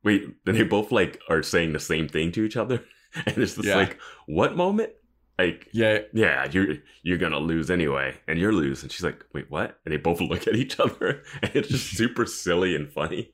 [0.03, 2.83] Wait?" Then they both like are saying the same thing to each other,
[3.25, 3.75] and it's just Yeah.
[3.77, 4.91] like, "What moment?"
[5.39, 8.83] Like, Yeah, yeah, you're you're gonna lose anyway, and you're lose.
[8.83, 9.79] And she's like, wait, what?
[9.83, 13.33] And they both look at each other, and it's just super silly and funny.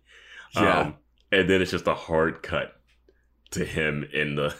[0.55, 0.79] Yeah.
[0.79, 0.95] Um,
[1.31, 2.73] and then it's just a hard cut
[3.51, 4.55] to him in the.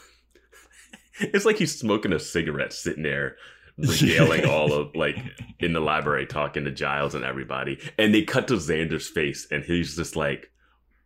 [1.20, 3.36] It's like he's smoking a cigarette, sitting there,
[3.78, 5.18] regaling all of like
[5.60, 7.80] in the library, talking to Giles and everybody.
[7.98, 10.52] And they cut to Xander's face, and he's just like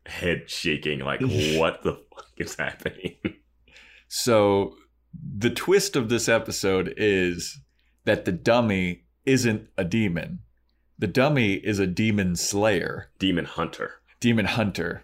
[0.06, 1.22] head shaking, like,
[1.58, 3.16] what the fuck is happening?
[4.08, 4.76] So
[5.38, 7.60] the twist of this episode is
[8.06, 10.40] that the dummy isn't a demon.
[11.00, 14.02] the dummy is a demon slayer, Demon Hunter.
[14.20, 15.04] demon hunter,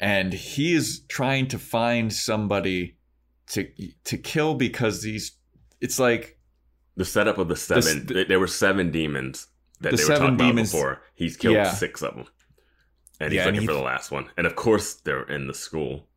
[0.00, 2.96] and he is trying to find somebody
[3.48, 3.68] to
[4.04, 5.32] to kill because these.
[5.80, 6.38] It's like
[6.96, 8.06] The setup of the seven.
[8.06, 9.48] the- there were seven demons
[9.80, 11.02] that The they were talking demons- about before.
[11.14, 11.72] He's killed Yeah.
[11.72, 12.26] six of them,
[13.20, 14.30] and he's Yeah, and looking he- for the last one.
[14.36, 16.08] And of course, they're in the school.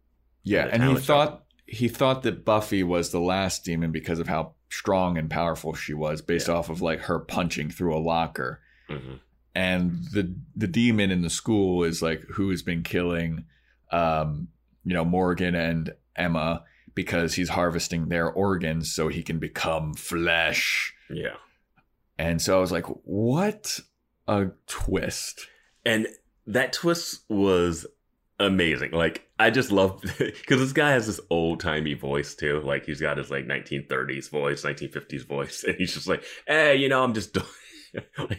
[0.43, 4.53] Yeah, and he thought he thought that Buffy was the last demon because of how
[4.69, 6.53] strong and powerful she was, based Yeah.
[6.55, 8.61] off of like her punching through a locker.
[8.87, 9.15] hmm
[9.53, 13.45] And the the demon in the school is like who has been killing,
[13.91, 14.47] um,
[14.85, 16.63] you know, Morgan and Emma
[16.97, 20.95] because he's harvesting their organs so he can become flesh.
[21.11, 21.35] Yeah,
[22.17, 23.79] And so I was like, what
[24.27, 25.47] a twist!
[25.85, 26.07] and
[26.47, 27.85] that twist was
[28.39, 28.91] amazing.
[28.91, 32.61] Like I just love because this guy has this old timey voice too.
[32.61, 36.89] Like he's got his like 1930s voice, 1950s voice, and he's just like, "Hey, you
[36.89, 37.45] know, I'm just." doing-"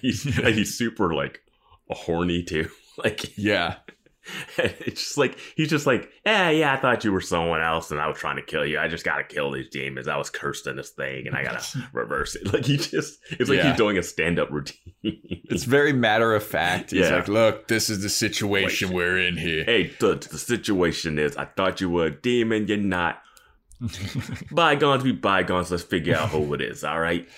[0.03, 1.41] he's like, he's super like
[1.89, 2.69] horny too.
[2.99, 3.77] Like Yeah,
[4.59, 8.01] it's just like he's just like, eh, yeah, I thought you were someone else, and
[8.01, 8.79] I was trying to kill you.
[8.79, 10.09] I just gotta kill these demons.
[10.09, 12.53] I was cursed in this thing, and I gotta reverse it.
[12.53, 13.68] Like he just, it's like Yeah.
[13.70, 14.76] he's doing a stand up routine.
[15.03, 16.91] it's very matter of fact.
[16.91, 17.16] He's Yeah.
[17.16, 19.64] like, look, this is the situation we're in here.
[19.64, 22.66] hey, the, the situation is, I thought you were a demon.
[22.68, 23.22] You're not.
[24.51, 25.70] bygones be bygones.
[25.70, 26.85] Let's figure out who it is.
[26.85, 27.29] All right.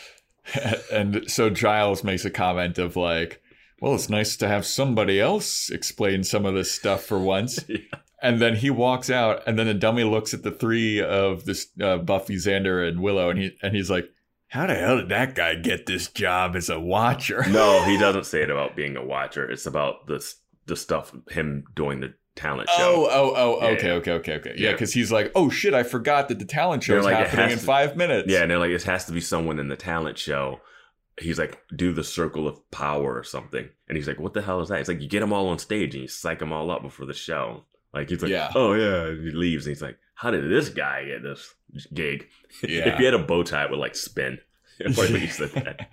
[0.92, 3.42] and so Giles makes a comment of like,
[3.80, 7.78] "Well, it's nice to have somebody else explain some of this stuff for once." Yeah.
[8.22, 11.68] And then he walks out, and then the dummy looks at the three of this
[11.82, 14.10] uh, Buffy, Xander, and Willow, and he and he's like,
[14.48, 18.26] "How the hell did that guy get this job as a watcher?" No, he doesn't
[18.26, 19.50] say it about being a watcher.
[19.50, 20.22] It's about the
[20.66, 23.08] the stuff him doing the talent Oh, show.
[23.10, 23.92] oh, oh, Yeah, okay, yeah.
[23.94, 24.54] okay, okay, okay.
[24.54, 24.72] Yeah, Yeah.
[24.72, 27.52] because he's like, oh shit, I forgot that the talent show They're is like, happening
[27.52, 28.28] in to- five minutes.
[28.30, 30.60] Yeah, and they're like, it has to be someone in the talent show.
[31.18, 33.68] He's like, do the circle of power or something.
[33.88, 34.80] And he's like, what the hell is that?
[34.80, 37.06] It's like, you get them all on stage and you psych them all up before
[37.06, 37.64] the show.
[37.92, 38.50] Like, he's like, Yeah.
[38.54, 39.06] oh, yeah.
[39.08, 41.54] And he leaves and he's like, how did this guy get this
[41.92, 42.26] gig?
[42.62, 42.88] Yeah.
[42.88, 44.38] if he had a bow tie, it would like spin.
[44.78, 45.90] He said that.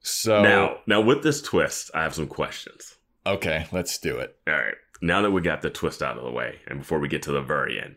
[0.00, 2.96] so Now, now with this twist, I have some questions.
[3.26, 4.36] okay, let's do it.
[4.48, 4.74] All right.
[5.00, 7.32] Now that we got the twist out of the way, and before we get to
[7.32, 7.96] the very end,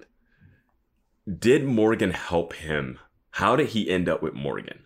[1.39, 2.99] did Morgan help him?
[3.31, 4.84] How did he end up with Morgan?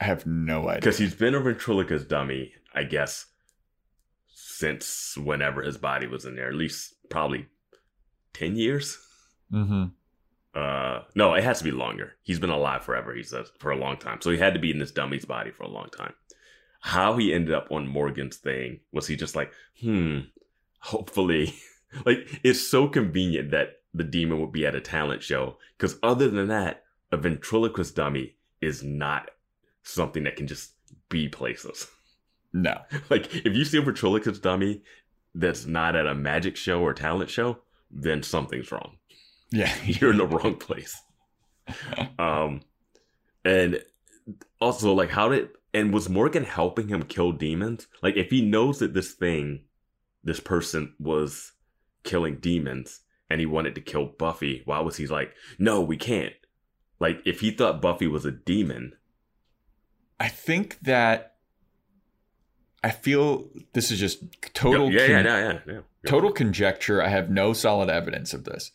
[0.00, 0.80] I have no idea.
[0.80, 3.26] Because he's been a ventriloquist dummy, I guess,
[4.28, 6.48] since whenever his body was in there.
[6.48, 7.46] At least probably
[8.32, 8.98] ten years.
[9.52, 9.84] Mm-hmm.
[10.54, 12.14] Uh, no, it has to be longer.
[12.22, 13.14] He's been alive forever.
[13.14, 15.50] He says for a long time, so he had to be in this dummy's body
[15.50, 16.14] for a long time.
[16.80, 20.20] How he ended up on Morgan's thing was he just like, hmm,
[20.80, 21.54] hopefully,
[22.06, 26.30] like it's so convenient that the demon would be at a talent show because other
[26.30, 29.30] than that, a ventriloquist dummy is not
[29.82, 30.72] something that can just
[31.08, 31.86] be places.
[32.52, 32.78] No.
[33.10, 34.82] like if you see a ventriloquist dummy
[35.36, 37.58] that's not at a magic show or talent show,
[37.92, 38.96] then something's wrong
[39.52, 39.72] Yeah.
[39.84, 41.00] you're in the wrong place.
[42.18, 42.62] Um,
[43.44, 43.80] and
[44.60, 47.86] also, like, how did and was Morgan helping him kill demons?
[48.02, 49.62] Like, if he knows that this thing,
[50.24, 51.52] this person was
[52.02, 53.00] killing demons,
[53.30, 56.34] and he wanted to kill Buffy, why was he like, no, we can't?
[56.98, 58.94] Like, if he thought Buffy was a demon,
[60.20, 61.36] I think that
[62.84, 64.22] I feel this is just
[64.54, 65.80] total yeah, yeah, con- yeah, yeah, yeah.
[66.06, 67.02] total conjecture.
[67.02, 68.70] I have no solid evidence of this.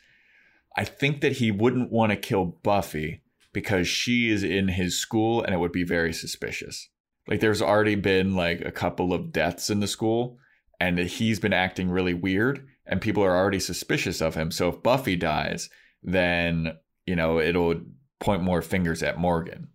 [0.75, 3.21] I think that he wouldn't want to kill Buffy
[3.53, 6.89] because she is in his school and it would be very suspicious.
[7.27, 10.37] Like there's already been like a couple of deaths in the school
[10.79, 14.51] and he's been acting really weird and people are already suspicious of him.
[14.51, 15.69] So if Buffy dies,
[16.03, 16.73] then,
[17.07, 17.81] you know, it'll
[18.19, 19.69] point more fingers at Morgan.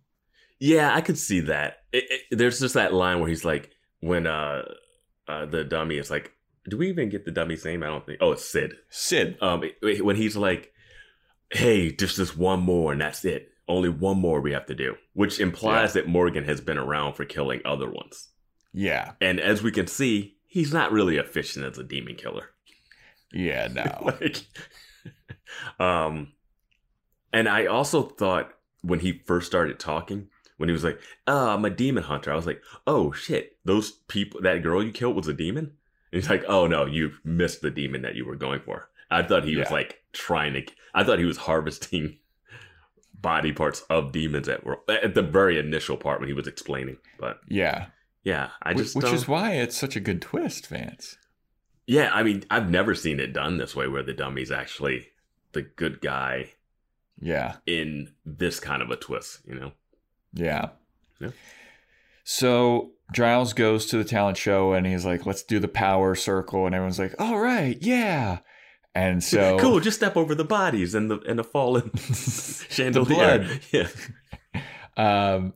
[0.61, 1.77] Yeah, I could see that.
[1.91, 4.63] It, it, there's just that line where he's like, when uh,
[5.27, 6.31] uh the dummy is like,
[6.69, 7.81] do we even get the dummy's name?
[7.81, 8.19] I don't think.
[8.21, 8.75] Oh, it's Sid.
[8.89, 9.37] Sid.
[9.41, 10.71] Um, when he's like,
[11.51, 13.49] hey, just this one more and that's it.
[13.67, 17.25] Only one more we have to do, which implies that Morgan has been around for
[17.25, 18.29] killing other ones.
[18.71, 19.13] Yeah.
[19.19, 22.49] And as we can see, he's not really efficient as a demon killer.
[23.33, 24.13] Yeah, no.
[24.21, 24.45] like,
[25.79, 26.33] um,
[27.33, 28.51] and I also thought
[28.81, 30.27] when he first started talking,
[30.61, 33.91] when he was like, "Oh, I'm a demon hunter," I was like, "Oh shit, those
[33.91, 35.65] people, that girl you killed was a demon."
[36.13, 39.23] And he's like, "Oh no, you missed the demon that you were going for." I
[39.23, 40.63] thought he was like trying to.
[40.93, 42.17] I thought he was harvesting
[43.13, 46.97] body parts of demons at at the very initial part when he was explaining.
[47.19, 47.87] But yeah.
[48.23, 51.17] yeah, I just Which don't- is um, why it's such a good twist, Vance.
[51.87, 55.07] Yeah, I mean, I've never seen it done this way where the dummy's actually
[55.51, 56.51] the good guy
[57.19, 57.57] Yeah.
[57.65, 59.71] in this kind of a twist, you know?
[60.33, 60.69] Yeah.
[61.19, 61.29] Yeah.
[62.23, 66.65] So Giles goes to the talent show and he's like, "Let's do the power circle,"
[66.65, 68.39] and everyone's like, "All right, yeah."
[68.95, 69.79] And so cool.
[69.79, 71.91] Just step over the bodies and the and the fallen
[72.69, 73.39] chandelier.
[73.39, 73.59] blood.
[73.71, 73.87] Yeah.
[74.97, 75.53] Um,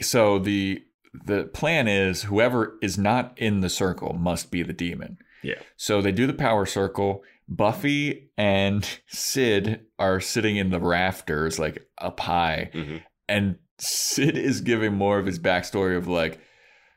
[0.00, 0.82] so the
[1.26, 5.18] the plan is whoever is not in the circle must be the demon.
[5.42, 5.60] Yeah.
[5.76, 7.22] So they do the power circle.
[7.46, 13.02] Buffy and Sid are sitting in the rafters, like up high, Mhm.
[13.28, 16.38] and Sid is giving more of his backstory of like,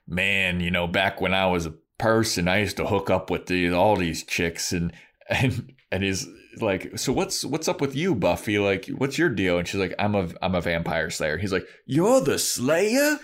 [0.07, 3.47] man, you know, back when I was a person, I used to hook up with
[3.47, 4.93] these all these chicks, and
[5.29, 6.27] and and he's
[6.59, 8.59] like, so what's what's up with you, Buffy?
[8.59, 9.57] Like, what's your deal?
[9.57, 11.37] And she's like, I'm a I'm a vampire slayer.
[11.37, 13.17] He's like, you're the Slayer?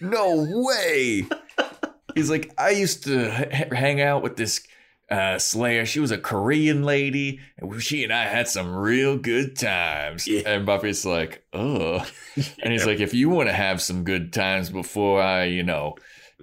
[0.00, 1.26] No way.
[2.14, 4.66] he's like, I used to h- hang out with this
[5.10, 5.86] uh, Slayer.
[5.86, 10.26] She was a Korean lady, and she and I had some real good times.
[10.26, 10.42] Yeah.
[10.46, 12.04] And Buffy's like, oh,
[12.62, 15.94] and he's like, if you want to have some good times before I, you know,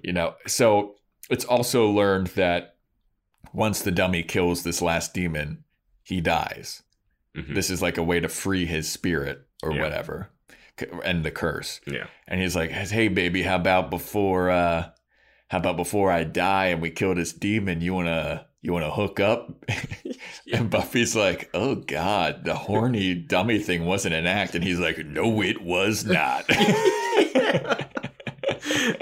[0.02, 0.34] you know.
[0.46, 0.96] So
[1.30, 2.76] it's also learned that
[3.52, 5.64] once the dummy kills this last demon,
[6.02, 6.82] he dies.
[7.36, 7.54] Mhm.
[7.54, 9.82] This is like a way to free his spirit or Yeah.
[9.82, 10.30] whatever,
[11.04, 11.80] and the curse.
[11.86, 12.06] Yeah.
[12.26, 14.90] And he's like, "Hey, baby, how about before, uh,
[15.48, 17.80] how about before I die and we kill this demon?
[17.80, 19.64] You wanna, you wanna hook up?"
[20.52, 24.98] And Buffy's like, "Oh God, the horny dummy thing wasn't an act." And he's like,
[24.98, 26.44] "No, it was not."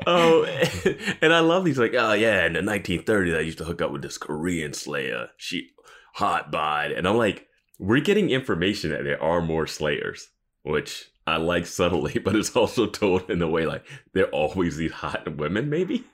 [0.07, 0.45] oh,
[1.23, 3.91] and I love these like, oh yeah, in the 1930s, I used to hook up
[3.91, 5.29] with this Korean Slayer.
[5.37, 5.71] She
[6.15, 7.49] hot bod, and I'm like,
[7.79, 10.29] we're getting information that there are more Slayers,
[10.63, 14.93] which I like subtly, but it's also told in a way like they're always these
[14.93, 15.71] hot women.
[15.71, 16.05] Maybe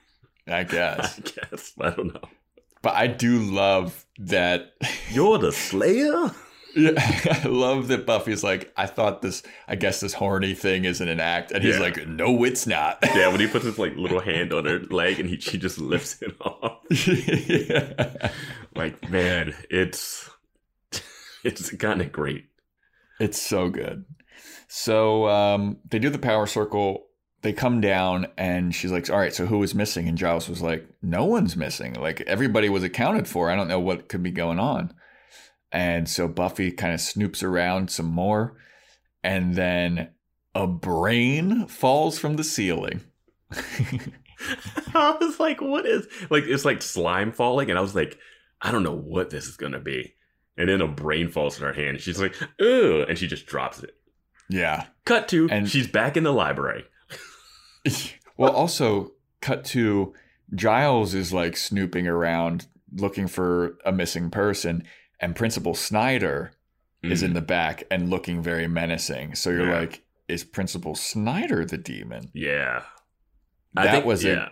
[0.47, 1.19] I guess.
[1.19, 2.29] I guess I don't know.
[2.83, 4.75] But I do love that.
[5.11, 6.31] You're the Slayer.
[6.77, 6.93] Yeah,
[7.45, 11.19] I love that Buffy's like, I thought this, I guess this horny thing isn't an
[11.19, 11.51] act.
[11.51, 11.81] And he's Yeah.
[11.81, 12.99] like, no, it's not.
[13.03, 15.79] Yeah, when he puts his like little hand on her leg and he she just
[15.81, 16.79] lifts it off.
[17.07, 18.31] Yeah.
[18.77, 20.31] Like man, it's
[21.43, 22.45] it's kind of great.
[23.19, 24.05] It's so good.
[24.69, 27.07] So um, they do the power circle.
[27.43, 30.61] They come down, and she's like, "All right, so who was missing?" And Giles was
[30.61, 31.95] like, "No one's missing.
[31.95, 33.49] Like everybody was accounted for.
[33.51, 34.93] I don't know what could be going on."
[35.71, 38.57] And so Buffy kind of snoops around some more,
[39.23, 40.09] and then
[40.55, 43.03] a brain falls from the ceiling.
[44.95, 48.19] I was like, what is like it's like slime falling, and I was like,
[48.61, 50.15] I don't know what this is gonna be.
[50.57, 53.47] And then a brain falls in her hand, and she's like, "Ugh," and she just
[53.47, 53.95] drops it.
[54.49, 54.87] yeah.
[55.05, 56.85] Cut to, And- she's back in the library.
[58.37, 60.15] well, also cut to
[60.55, 64.83] Giles is like snooping around looking for a missing person,
[65.21, 66.53] and Principal Snyder
[67.03, 67.35] is in Mhm.
[67.35, 69.35] the back and looking very menacing.
[69.35, 69.79] So you're Yeah.
[69.81, 72.31] like, is Principal Snyder the demon?
[72.33, 72.83] yeah,
[73.75, 74.31] That was it.
[74.37, 74.49] yeah.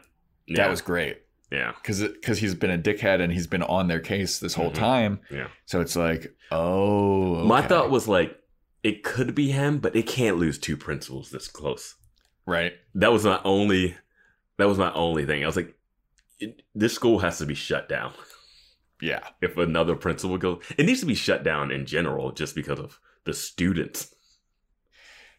[0.49, 0.69] That Yeah.
[0.69, 4.39] was great yeah, because because he's been a dickhead and he's been on their case
[4.39, 4.75] this whole Mhm.
[4.75, 5.21] time.
[5.31, 5.49] yeah.
[5.65, 8.39] So it's like, oh, My thought was like,
[8.83, 11.95] it could be him, but it can't lose two principals this close.
[12.47, 12.73] Right.
[12.95, 13.97] That was my only.
[14.59, 15.43] That was my only thing.
[15.43, 15.75] I was like,
[16.41, 18.13] it, this school has to be shut down.
[19.03, 22.79] Yeah, if another principal goes it needs to be shut down in general just because
[22.79, 24.15] of the students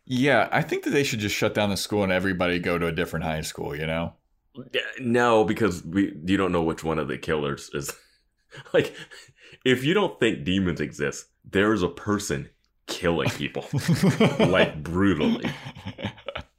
[0.07, 0.47] yeah.
[0.51, 2.91] I think that they should just shut down the school and everybody go to a
[2.91, 3.75] different high school.
[3.75, 4.13] You know.
[4.99, 7.93] No because we you don't know which one of the killers is
[8.73, 8.95] like
[9.63, 12.49] if you don't think demons exist there is a person
[12.87, 13.67] killing people
[14.39, 15.47] like brutally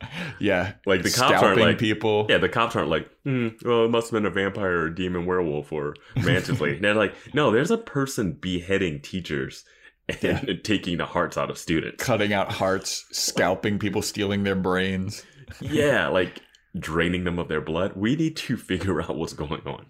[0.40, 2.26] yeah, like the cops aren't like people.
[2.30, 4.94] yeah the cops aren't like hmm, well it must have been a vampire or a
[4.94, 9.64] demon werewolf or mantis lady they're like no there's a person beheading teachers
[10.08, 10.40] and Yeah.
[10.64, 15.24] taking the hearts out of students cutting out hearts, scalping people, stealing their brains.
[15.60, 16.40] yeah, like
[16.78, 17.92] draining them of their blood.
[17.96, 19.86] We need to figure out what's going on.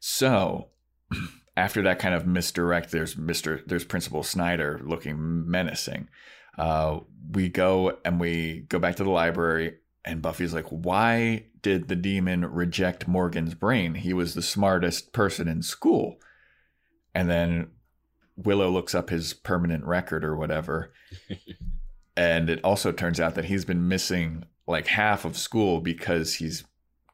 [0.00, 0.68] So,
[1.56, 6.08] after that kind of misdirect, there's Mister, there's Principal Snyder looking menacing.
[6.58, 7.00] Uh,
[7.32, 11.96] we go and we go back to the library, and Buffy's like, "Why did the
[11.96, 13.94] demon reject Morgan's brain?
[13.94, 16.20] He was the smartest person in school."
[17.14, 17.68] And then
[18.36, 20.92] Willow looks up his permanent record or whatever,
[22.16, 26.64] and it also turns out that he's been missing like half of school because he's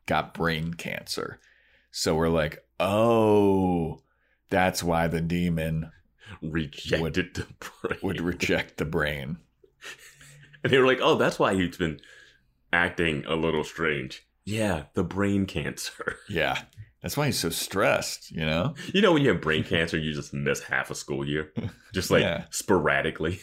[0.07, 1.41] got brain cancer.
[1.91, 4.03] So we're like, oh,
[4.49, 5.91] that's why the demon
[6.43, 7.99] Rejected the brain.
[8.03, 9.39] would reject the brain.
[10.65, 12.01] and they were like, oh, that's why he's been
[12.73, 14.27] acting a little strange.
[14.45, 16.17] Yeah, the brain cancer.
[16.29, 16.63] Yeah.
[17.03, 18.75] That's why he's so stressed, you know?
[18.93, 21.51] You know, when you have brain cancer, you just miss half a school year,
[21.95, 22.45] just like Yeah.
[22.51, 23.41] sporadically.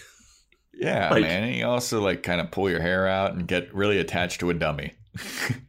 [0.74, 1.44] Yeah, Like- man.
[1.46, 4.52] And you also like kind of pull your hair out and get really attached to
[4.52, 4.94] a dummy.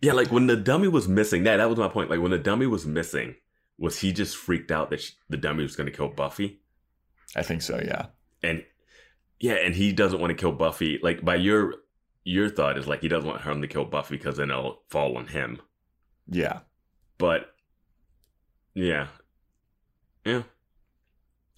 [0.03, 2.11] Yeah, like when the dummy was missing, that that was my point.
[2.11, 3.37] Like when the dummy was missing,
[3.79, 6.61] was he just freaked out that sh the dummy was going to kill Buffy?
[7.39, 7.81] I think so.
[7.85, 8.07] Yeah.
[8.43, 8.65] And
[9.41, 10.99] yeah, and he doesn't want to kill Buffy.
[11.03, 11.75] Like by your
[12.25, 15.17] your thought is like he doesn't want him to kill Buffy because then it'll fall
[15.17, 15.61] on him.
[16.29, 16.61] Yeah.
[17.19, 17.55] But
[18.75, 19.09] yeah,
[20.25, 20.43] yeah.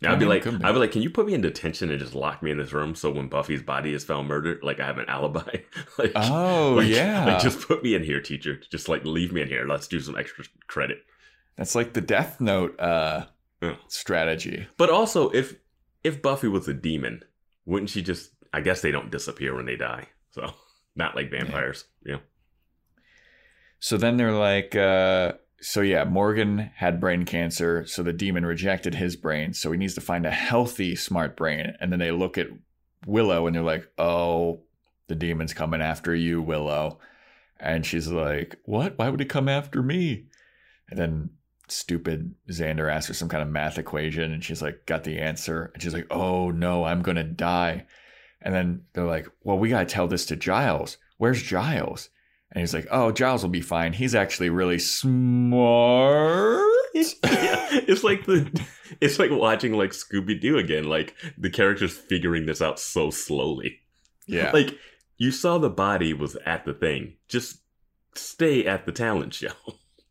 [0.07, 0.47] I'd be like.
[0.47, 2.73] I'd be like, can you put me in detention and just lock me in this
[2.73, 5.57] room so when Buffy's body is found murdered, like I have an alibi?
[5.99, 7.27] like, Oh like- yeah.
[7.27, 8.59] like just put me in here, teacher.
[8.71, 9.67] Just like leave me in here.
[9.67, 10.99] Let's do some extra credit.
[11.59, 13.27] That's like the Death Note uh,
[13.61, 13.77] Yeah.
[13.89, 14.67] strategy.
[14.79, 15.57] But also, if
[16.05, 17.23] if Buffy was a demon,
[17.65, 18.31] wouldn't she just?
[18.53, 20.53] I guess they don't disappear when they die, so
[20.97, 21.85] not like vampires.
[22.05, 22.19] Yeah.
[23.79, 28.95] So then they're like, uh, so yeah, Morgan had brain cancer, so the demon rejected
[28.95, 31.75] his brain, so he needs to find a healthy, smart brain.
[31.81, 32.49] And then they look at
[33.07, 34.63] Willow and they're like, oh,
[35.09, 36.99] the demon's coming after you, Willow.
[37.59, 38.99] And she's like, what?
[38.99, 40.27] Why would he come after me?
[40.89, 41.31] And then
[41.71, 45.71] stupid Xander asks her some kind of math equation, and she's like, got the answer.
[45.73, 47.87] And she's like, oh no, I'm gonna die.
[48.43, 50.99] And then they're like, well, we gotta tell this to Giles.
[51.19, 52.09] Where's Giles?
[52.53, 53.93] And he's like, oh, Giles will be fine.
[53.93, 56.63] He's actually really smart.
[56.95, 58.51] yeah, it's like the
[59.01, 60.85] it's like watching like Scooby Doo again.
[60.85, 63.81] Like the characters figuring this out so slowly.
[64.27, 64.51] Yeah.
[64.53, 64.77] Like
[65.17, 67.17] you saw the body was at the thing.
[67.29, 67.59] Just
[68.15, 69.53] stay at the talent show.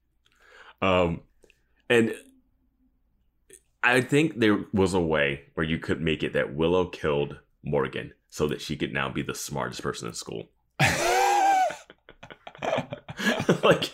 [0.82, 1.22] um,
[1.90, 2.14] and
[3.82, 8.14] I think there was a way where you could make it that Willow killed Morgan
[8.30, 10.50] so that she could now be the smartest person in school.
[13.64, 13.92] like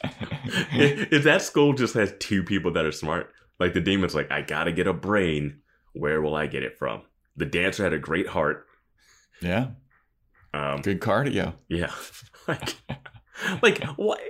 [0.73, 4.31] if, if that school just has two people that are smart, like the demon's like,
[4.31, 5.61] I gotta get a brain.
[5.93, 7.03] Where will I get it from?
[7.37, 8.65] The dancer had a great heart.
[9.41, 9.67] yeah.
[10.53, 11.53] Um, Good cardio.
[11.67, 11.91] yeah,
[12.47, 12.75] like,
[13.61, 14.21] like what?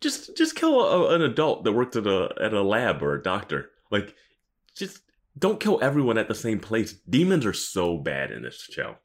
[0.00, 3.22] Just just kill a, an adult that worked at a at a lab or a
[3.22, 3.70] doctor.
[3.90, 4.14] Like,
[4.74, 5.00] just
[5.38, 6.92] don't kill everyone at the same place.
[7.08, 8.96] Demons are so bad in this show.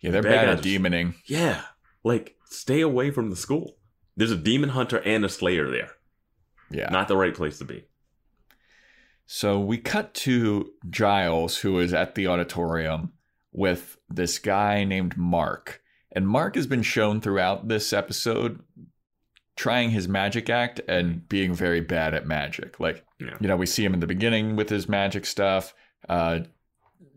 [0.00, 1.14] Yeah, they're Bad bad at demoning.
[1.24, 1.62] Yeah,
[2.04, 3.76] like stay away from the school.
[4.16, 5.92] There's a demon hunter and a slayer there.
[6.70, 6.88] Yeah.
[6.90, 7.84] Not the right place to be.
[9.26, 13.12] So we cut to Giles, who is at the auditorium
[13.52, 15.82] with this guy named Mark.
[16.12, 18.60] And Mark has been shown throughout this episode
[19.56, 22.78] trying his magic act and being very bad at magic.
[22.78, 23.36] Like, Yeah.
[23.40, 25.74] you know, we see him in the beginning with his magic stuff.
[26.08, 26.40] Uh,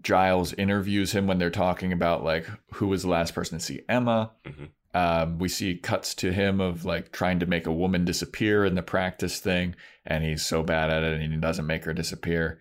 [0.01, 3.81] Giles interviews him when they're talking about like who was the last person to see
[3.89, 4.31] Emma.
[4.45, 4.69] Mhm.
[4.93, 8.75] Um, we see cuts to him of like trying to make a woman disappear in
[8.75, 9.75] the practice thing,
[10.05, 12.59] and he's so bad at it, and he doesn't make her disappear.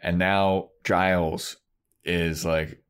[0.00, 1.56] And now Giles
[2.04, 2.80] is like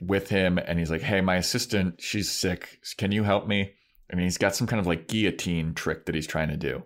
[0.00, 2.80] with him, and he's like, "Hey, my assistant, she's sick.
[2.96, 3.74] Can you help me?"
[4.08, 6.84] And he's got some kind of like guillotine trick that he's trying to do.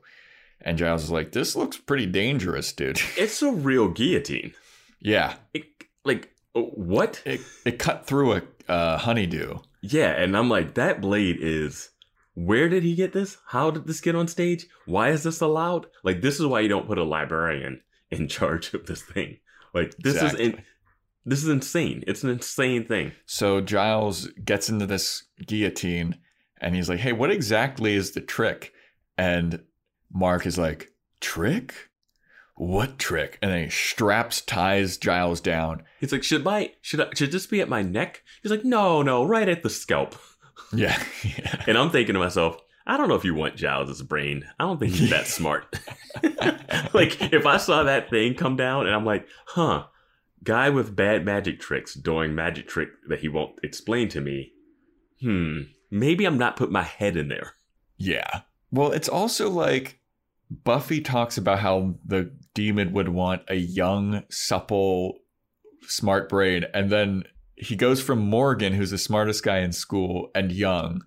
[0.63, 4.53] And Giles is like, "This looks pretty dangerous, dude." It's a real guillotine.
[5.01, 5.65] yeah, It,
[6.05, 7.23] like oh, what?
[7.25, 9.59] it it cut through a uh, honeydew.
[9.83, 11.91] Yeah, and I'm like, that blade is.
[12.35, 13.39] Where did he get this?
[13.47, 14.67] How did this get on stage?
[14.87, 15.87] Why is this allowed?
[16.05, 19.39] Like, this is why you don't put a librarian in charge of this thing.
[19.75, 20.63] Like, this is in,
[21.25, 22.05] this is insane.
[22.07, 23.13] It's an insane thing.
[23.27, 26.17] So Giles gets into this guillotine
[26.61, 28.73] and he's like, Hey, what exactly is the trick?
[29.17, 29.63] And
[30.13, 30.91] Mark is like,
[31.21, 31.91] Trick?
[32.57, 33.39] What trick?
[33.41, 35.83] And then he straps, ties Giles down.
[35.99, 38.23] He's like, should my should I, should this be at my neck?
[38.43, 40.17] He's like, no, no, right at the scalp.
[40.75, 41.03] Yeah.
[41.25, 41.63] yeah.
[41.67, 44.45] And I'm thinking to myself, I don't know if you want Giles's brain.
[44.59, 45.75] I don't think he's that smart.
[46.93, 49.87] like, if I saw that thing come down and I'm like, huh,
[50.45, 54.53] guy with bad magic tricks doing magic trick that he won't explain to me.
[55.23, 57.55] Hmm, maybe I'm not putting my head in there.
[57.97, 58.43] Yeah.
[58.71, 59.99] Well, it's also like
[60.51, 65.19] Buffy talks about how the demon would want a young, supple,
[65.83, 66.65] smart brain.
[66.75, 67.25] And then
[67.57, 71.03] he goes from Morgan, who's the smartest guy in school and young,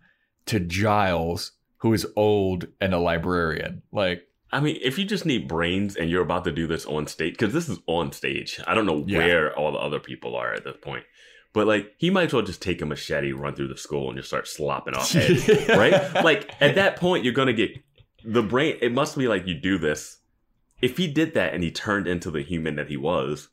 [0.46, 3.82] to Giles, who is old and a librarian.
[3.92, 7.08] Like, I mean, if you just need brains and you're about to do this on
[7.08, 9.18] stage, because this is on stage, I don't know Yeah.
[9.18, 11.06] where all the other people are at this point.
[11.54, 14.18] But like, he might as well just take a machete, run through the school, and
[14.18, 16.14] just start slopping off heads, right?
[16.24, 17.72] Like at that point, you're gonna get
[18.26, 18.78] the brain.
[18.82, 20.18] It must be like you do this.
[20.82, 23.50] If he did that and he turned into the human that he was,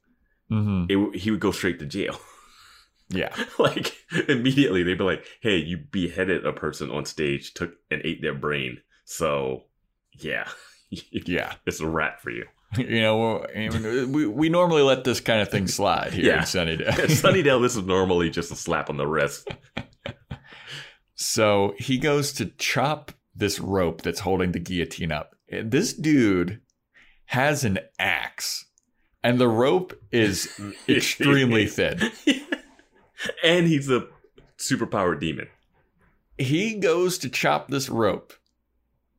[0.49, 2.19] hmm it, he would go straight to jail.
[3.11, 3.35] yeah.
[3.59, 3.95] like
[4.29, 8.35] immediately, they'd be like, "Hey, you beheaded a person on stage, took and ate their
[8.35, 8.79] brain.
[9.05, 9.65] So,
[10.19, 10.49] yeah,
[10.89, 11.55] Yeah.
[11.67, 12.47] it's a wrap for you."
[12.79, 13.47] You know,
[14.09, 16.37] we, we normally let this kind of thing slide here Yeah.
[16.39, 16.93] in Sunnydale.
[17.09, 19.49] Sunnydale, this is normally just a slap on the wrist.
[21.15, 25.35] So he goes to chop this rope that's holding the guillotine up.
[25.51, 26.61] This dude
[27.27, 28.65] has an axe,
[29.23, 30.49] and the rope is
[30.89, 32.11] extremely thin.
[33.45, 34.07] and he's a
[34.59, 35.49] superpowered demon.
[36.39, 38.33] He goes to chop this rope,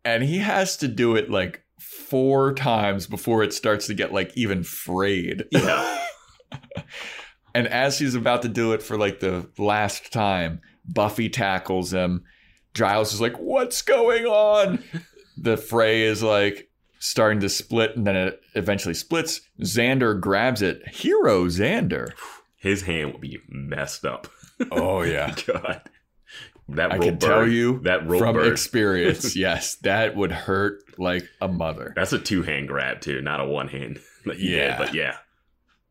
[0.03, 4.31] and he has to do it like four times before it starts to get like
[4.35, 5.45] even frayed.
[5.51, 5.99] Yeah.
[7.53, 12.23] And as he's about to do it for like the last time, Buffy tackles him.
[12.73, 14.83] Giles is like, What's going on?
[15.37, 16.69] The fray is like
[16.99, 19.41] starting to split, and then it eventually splits.
[19.61, 20.87] Xander grabs it.
[20.87, 22.11] Hero Xander.
[22.57, 24.27] His hand will be messed up.
[24.71, 25.33] Oh, yeah.
[25.47, 25.81] God.
[26.75, 31.47] That I can tell you that from burn, experience, yes, that would hurt like a
[31.47, 31.93] mother.
[31.95, 33.99] That's a two hand grab too, not a one hand.
[34.25, 34.77] he did, Yeah.
[34.77, 35.17] but yeah.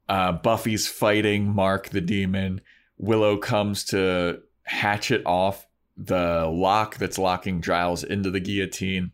[0.08, 2.60] Uh, Buffy's fighting Mark the demon.
[2.98, 5.66] Willow comes to hatchet off
[5.96, 9.12] the lock that's locking Giles into the guillotine.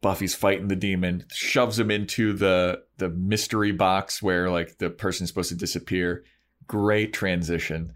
[0.00, 5.30] Buffy's fighting the demon, shoves him into the the mystery box where like the person's
[5.30, 6.24] supposed to disappear.
[6.66, 7.92] Great transition.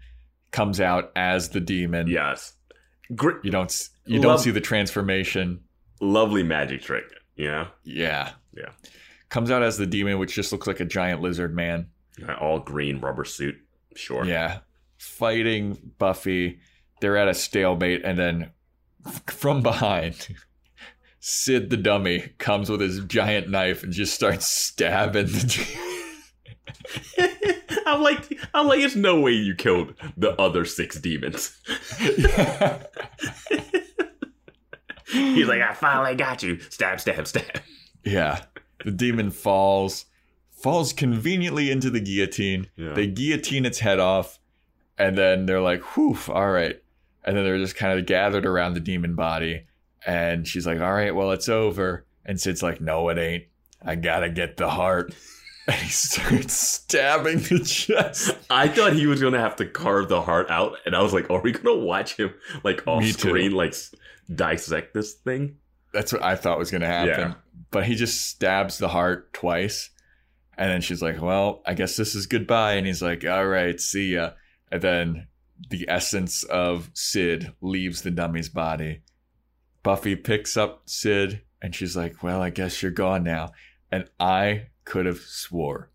[0.51, 2.07] Comes out as the demon.
[2.07, 2.53] Yes.
[3.15, 5.61] Great, You don't you don't see the transformation.
[6.01, 7.05] lovely magic trick.
[7.35, 8.31] You know, Yeah.
[8.55, 8.69] Yeah.
[9.29, 11.87] Comes out as the demon, which just looks like a giant lizard man.
[12.41, 13.55] all green rubber suit.
[13.95, 14.25] Sure.
[14.25, 14.59] Yeah.
[14.97, 16.59] Fighting Buffy.
[17.01, 18.51] They're at a stalemate, and then
[19.27, 20.27] from behind,
[21.21, 25.77] Sid the dummy comes with his giant knife and just starts stabbing the.
[27.89, 31.57] I'm like, I'm like, there's no way you killed the other six demons.
[35.11, 36.59] He's like, I finally got you.
[36.69, 37.61] Stab, stab, stab.
[38.05, 38.43] yeah.
[38.85, 40.05] The demon falls,
[40.51, 42.67] falls conveniently into the guillotine.
[42.75, 42.93] Yeah.
[42.93, 44.39] They guillotine its head off,
[44.97, 46.81] and then they're like, whew, all right.
[47.25, 49.65] And then they're just kind of gathered around the demon body.
[50.05, 52.05] And she's like, all right, well, it's over.
[52.25, 53.43] And Sid's like, no, it ain't.
[53.83, 55.13] I gotta get the heart.
[55.73, 58.35] And he starts stabbing the chest.
[58.49, 61.29] I thought he was gonna have to carve the heart out, and I was like,
[61.29, 63.29] are we gonna watch him like off Me too.
[63.29, 63.75] screen, like
[64.33, 65.57] dissect this thing?
[65.93, 67.31] That's what I thought was gonna happen.
[67.31, 67.33] Yeah.
[67.69, 69.91] But he just stabs the heart twice.
[70.57, 72.73] And then she's like, well, I guess this is goodbye.
[72.73, 74.31] And he's like, all right, see ya.
[74.71, 75.27] And then
[75.69, 79.01] the essence of Sid leaves the dummy's body.
[79.83, 83.51] Buffy picks up Sid and she's like, well, I guess you're gone now.
[83.91, 85.89] And I could have swore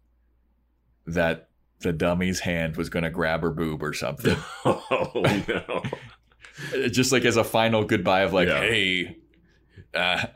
[1.06, 1.48] that
[1.80, 4.36] the dummy's hand was going to grab her boob or something.
[4.64, 5.82] oh no!
[6.88, 8.60] Just like as a final goodbye of like, Yeah.
[8.60, 9.16] hey,
[9.92, 10.26] uh,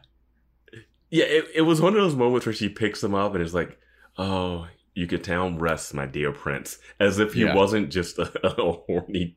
[1.11, 3.55] Yeah, it, it was one of those moments where she picks him up and is
[3.55, 3.79] like,
[4.19, 7.55] "Oh, you could tell him rest, my dear prince," as if he Yeah.
[7.55, 8.31] wasn't just a,
[8.61, 9.37] a horny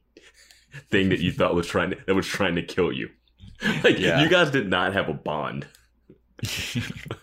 [0.89, 3.09] thing that you thought was trying to, that was trying to kill you.
[3.83, 4.21] Like Yeah.
[4.23, 5.67] you guys did not have a bond.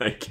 [0.01, 0.29] like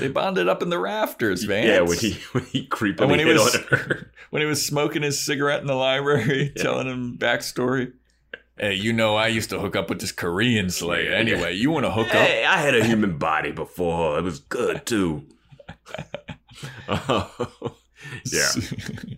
[0.00, 1.66] they bonded up in the rafters, man.
[1.66, 4.10] yeah, when he when he creeped And when he was- on her.
[4.30, 7.92] when he was smoking his cigarette in the library, telling him backstory.
[8.58, 11.12] Hey, you know, I used to hook up with this Korean slayer.
[11.12, 12.26] Anyway, you want to hook up?
[12.26, 14.18] Hey, I had a human body before.
[14.18, 15.24] It was good too.
[16.88, 18.48] yeah.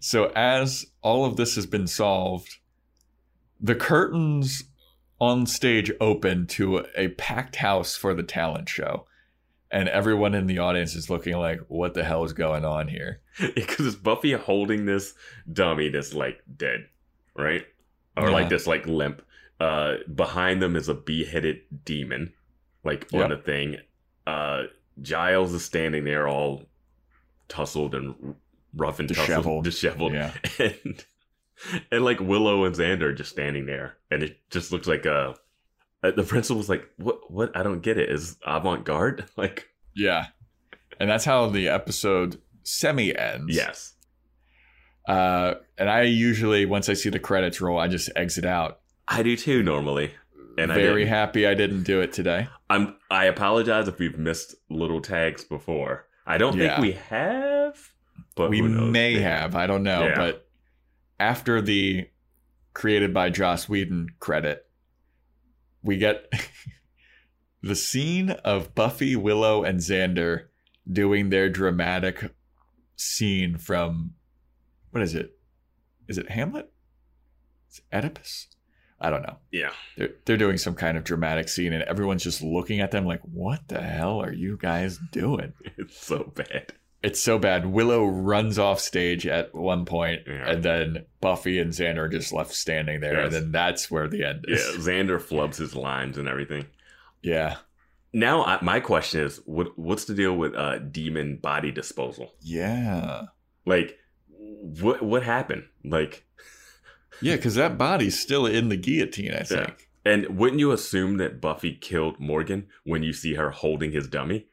[0.00, 2.58] So as all of this has been solved,
[3.60, 4.64] the curtains
[5.20, 9.06] on stage open to a packed house for the talent show.
[9.72, 13.20] And everyone in the audience is looking like, what the hell is going on here?
[13.54, 15.14] because it's Buffy holding this
[15.52, 16.88] dummy that's like dead,
[17.36, 17.64] right?
[18.16, 18.34] Or Yeah.
[18.34, 19.22] like this like limp.
[19.60, 22.32] Uh, behind them is a beheaded demon,
[22.82, 23.76] like on a thing.
[24.26, 24.64] Uh,
[25.02, 26.64] Giles is standing there all
[27.48, 28.34] tussled and
[28.74, 29.64] rough and Disheveled.
[29.64, 30.32] tussled, disheveled, Yeah.
[30.58, 31.04] and
[31.92, 35.34] and like Willow and Xander just standing there, and it just looks like a.
[36.02, 37.30] uh, The principal's like, "What?
[37.30, 37.54] What?
[37.56, 38.08] I don't get it.
[38.10, 40.26] Is avant garde like?" Yeah.
[40.98, 43.54] And that's how the episode semi ends.
[43.56, 43.94] Yes.
[45.08, 48.80] Uh, and I usually, once I see the credits roll, I just exit out.
[49.08, 50.12] I do too normally.
[50.58, 51.14] And I Very didn't.
[51.14, 52.48] happy I didn't do it today.
[52.68, 56.06] I'm I apologize if we've missed little tags before.
[56.26, 56.76] I don't Yeah.
[56.76, 57.78] think we have,
[58.36, 60.04] but we may have, I don't know.
[60.04, 60.16] Yeah.
[60.16, 60.48] But
[61.18, 62.08] after the
[62.74, 64.66] created by Joss Whedon credit,
[65.82, 66.30] we get
[67.62, 70.46] the scene of Buffy, Willow, and Xander
[70.90, 72.32] doing their dramatic
[72.96, 74.14] scene from
[74.90, 75.38] what is it?
[76.08, 76.72] Is it Hamlet?
[77.68, 78.48] It's Oedipus?
[79.00, 79.36] I don't know.
[79.50, 79.70] Yeah.
[79.96, 83.20] They're they're doing some kind of dramatic scene, and everyone's just looking at them like,
[83.22, 86.72] "What the hell are you guys doing?" It's so bad.
[87.02, 87.64] it's so bad.
[87.64, 90.50] Willow runs off stage at one point, Yeah.
[90.50, 94.22] and then Buffy and Xander are just left standing there, and then that's where the
[94.24, 94.86] end Yeah, is.
[94.86, 96.66] Xander flubs his lines and everything.
[97.22, 97.56] Yeah.
[98.12, 102.34] Now, I, my question is, what what's the deal with uh, demon body disposal?
[102.40, 103.26] Yeah.
[103.64, 103.98] Like,
[104.28, 105.64] what what happened?
[105.84, 106.24] Like,
[107.22, 109.88] Yeah, because that body's still in the guillotine, I think.
[110.04, 114.46] and wouldn't you assume that Buffy killed Morgan when you see her holding his dummy?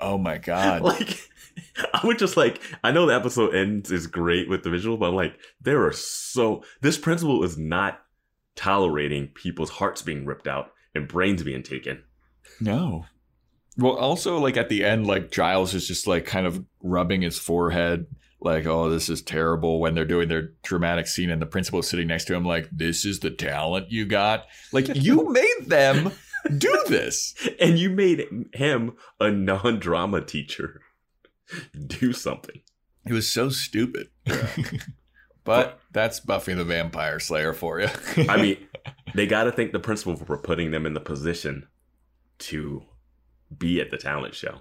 [0.00, 0.82] Oh my god.
[0.82, 1.18] Like,
[1.94, 5.08] I would just like, I know the episode ends is great with the visual, but
[5.10, 8.00] I'm like, there are so this principal is not
[8.56, 12.02] tolerating people's hearts being ripped out and brains being taken.
[12.60, 13.06] No.
[13.78, 17.38] Well, also, like at the end, like Giles is just like kind of rubbing his
[17.38, 18.06] forehead,
[18.40, 21.88] like, oh, this is terrible when they're doing their dramatic scene and the principal is
[21.88, 24.46] sitting next to him, like, this is the talent you got.
[24.72, 26.12] Like, you made them
[26.56, 27.34] do this.
[27.60, 30.82] And you made him a non-drama teacher.
[31.86, 32.60] Do something.
[33.06, 34.08] It was so stupid.
[35.44, 37.88] but that's Buffy the Vampire Slayer for you.
[38.28, 38.56] I mean,
[39.14, 41.66] they got to thank the principal for putting them in the position
[42.38, 42.82] to
[43.56, 44.58] be at the talent show.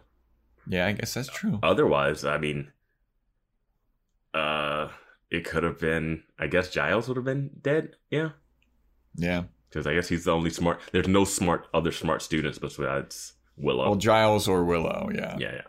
[0.67, 1.59] yeah, I guess that's true.
[1.61, 2.71] Otherwise, I mean,
[4.33, 4.89] uh,
[5.29, 6.23] it could have been.
[6.39, 7.95] I guess Giles would have been dead.
[8.09, 8.29] Yeah,
[9.15, 9.43] Yeah.
[9.69, 10.79] because I guess he's the only smart.
[10.91, 13.85] There's no smart other smart students besides Willow.
[13.89, 15.35] Well, Giles or Willow, yeah.
[15.39, 15.61] yeah, yeah.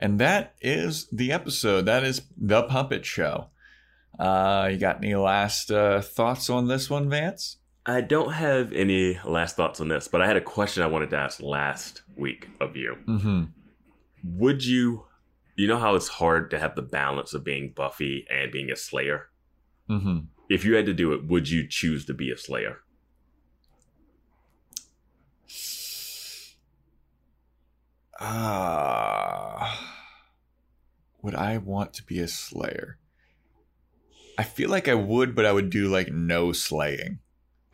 [0.00, 1.86] And that is the episode.
[1.86, 3.48] That is the puppet show.
[4.18, 7.58] Uh, you got any last uh, thoughts on this one, Vance?
[7.86, 11.10] I don't have any last thoughts on this, but I had a question I wanted
[11.10, 12.96] to ask last week of you.
[13.06, 13.44] Mm-hmm.
[14.38, 15.04] Would you,
[15.56, 18.76] you know how it's hard to have the balance of being Buffy and being a
[18.76, 19.28] Slayer?
[19.88, 20.18] Mm-hmm.
[20.50, 22.78] If you had to do it, would you choose to be a Slayer?
[28.20, 29.80] Ah,
[31.22, 32.98] would I want to be a slayer?
[34.38, 37.18] I feel like I would, but I would do like no slaying.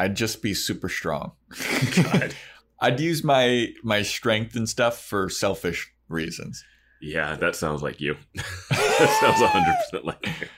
[0.00, 1.32] I'd just be super strong.
[1.94, 2.34] God.
[2.80, 6.64] I'd use my my strength and stuff for selfish reasons.
[7.00, 8.16] Yeah, that sounds like you.
[8.70, 10.48] that sounds 100% like you.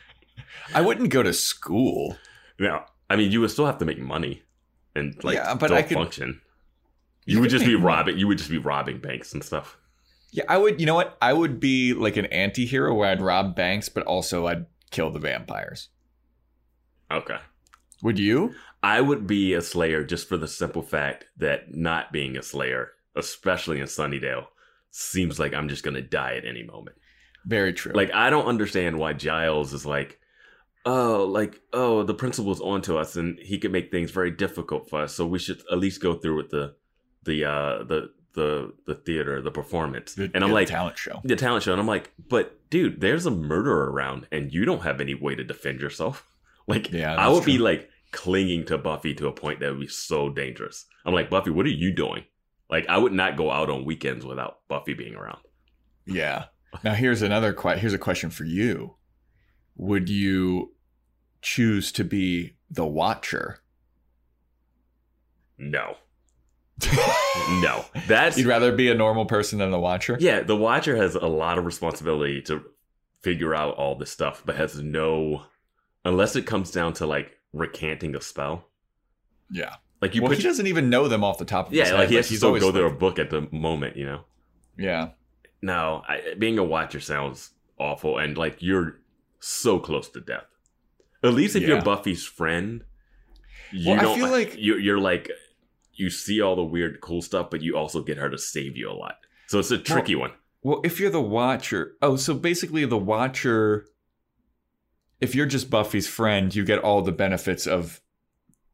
[0.74, 2.16] I wouldn't go to school.
[2.58, 4.42] Now, I mean, you would still have to make money
[4.94, 6.40] and like Yeah, but I could- function.
[7.26, 7.94] You You would just be make money.
[7.96, 8.18] robbing.
[8.18, 9.76] You would just be robbing banks and stuff.
[10.30, 10.78] Yeah, I would.
[10.80, 11.16] You know what?
[11.20, 15.18] I would be like an anti-hero where I'd rob banks, but also I'd kill the
[15.18, 15.88] vampires.
[17.10, 17.38] Okay.
[18.02, 18.54] Would you?
[18.82, 22.90] I would be a Slayer just for the simple fact that not being a Slayer,
[23.14, 24.46] especially in Sunnydale,
[24.90, 26.96] seems like I'm just gonna die at any moment.
[27.46, 27.92] Very true.
[27.92, 30.20] Like I don't understand why Giles is like,
[30.84, 35.02] oh, like oh, the principal's onto us, and he can make things very difficult for
[35.02, 35.14] us.
[35.14, 36.74] So we should at least go through with the
[37.24, 40.14] the uh the the the theater, the performance.
[40.14, 41.20] The- and I'm yeah, like, the talent show.
[41.24, 44.82] the talent show, and I'm like, but dude, there's a murderer around, and you don't
[44.82, 46.26] have any way to defend yourself.
[46.66, 49.86] Like, Yeah, I would be like clinging to Buffy to a point that would be
[49.88, 50.86] so dangerous.
[51.04, 52.24] I'm like, Buffy, what are you doing?
[52.68, 55.38] Like, I would not go out on weekends without Buffy being around.
[56.06, 56.46] Yeah.
[56.82, 58.96] Now here's another que- here's a question for you.
[59.76, 60.74] Would you
[61.42, 63.60] choose to be the Watcher?
[65.58, 65.96] No,
[67.62, 70.18] no, that's You'd rather be a normal person than the Watcher?
[70.20, 70.42] yeah.
[70.42, 72.62] The Watcher has a lot of responsibility to
[73.22, 75.44] figure out all this stuff, but has no,
[76.06, 78.68] unless it comes down to like recanting a spell.
[79.50, 79.76] Yeah.
[80.00, 81.86] Like you well, put he doesn't even know them off the top of his Yeah,
[81.86, 81.94] head.
[81.98, 84.04] like he has to he's still always go through a book at the moment, you
[84.06, 84.24] know.
[84.78, 85.10] Yeah.
[85.62, 89.00] No, I, being a watcher sounds awful, and like you're
[89.40, 90.44] so close to death.
[91.22, 91.68] At least if Yeah.
[91.68, 92.84] you're Buffy's friend,
[93.72, 94.18] you Well, I don't.
[94.18, 95.30] feel like- you're, you're like
[95.94, 98.90] you see all the weird, cool stuff, but you also get her to save you
[98.90, 99.14] a lot.
[99.46, 100.32] So it's a tricky one.
[100.62, 103.86] Well, if you're the Watcher, oh, so basically the Watcher,
[105.20, 108.00] if you're just Buffy's friend, you get all the benefits of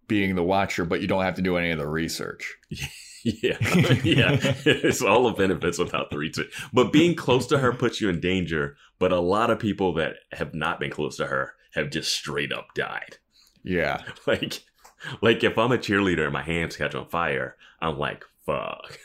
[0.08, 2.56] being the Watcher, but you don't have to do any of the research.
[3.24, 3.56] Yeah,
[4.02, 4.36] yeah.
[4.64, 6.52] it's all the benefits without the research.
[6.72, 8.76] But being close to her puts you in danger.
[8.98, 12.52] But a lot of people that have not been close to her have just straight
[12.52, 13.18] up died.
[13.62, 14.02] Yeah.
[14.26, 14.62] Like,
[15.20, 18.98] like if I'm a cheerleader and my hands catch on fire, I'm like, fuck.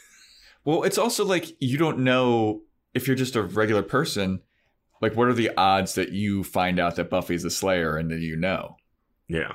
[0.64, 2.61] Well, it's also like you don't know
[2.93, 4.41] if you're just a regular person.
[5.01, 8.21] Like, what are the odds that you find out that Buffy's the Slayer and then
[8.21, 8.77] you know?
[9.27, 9.53] Yeah.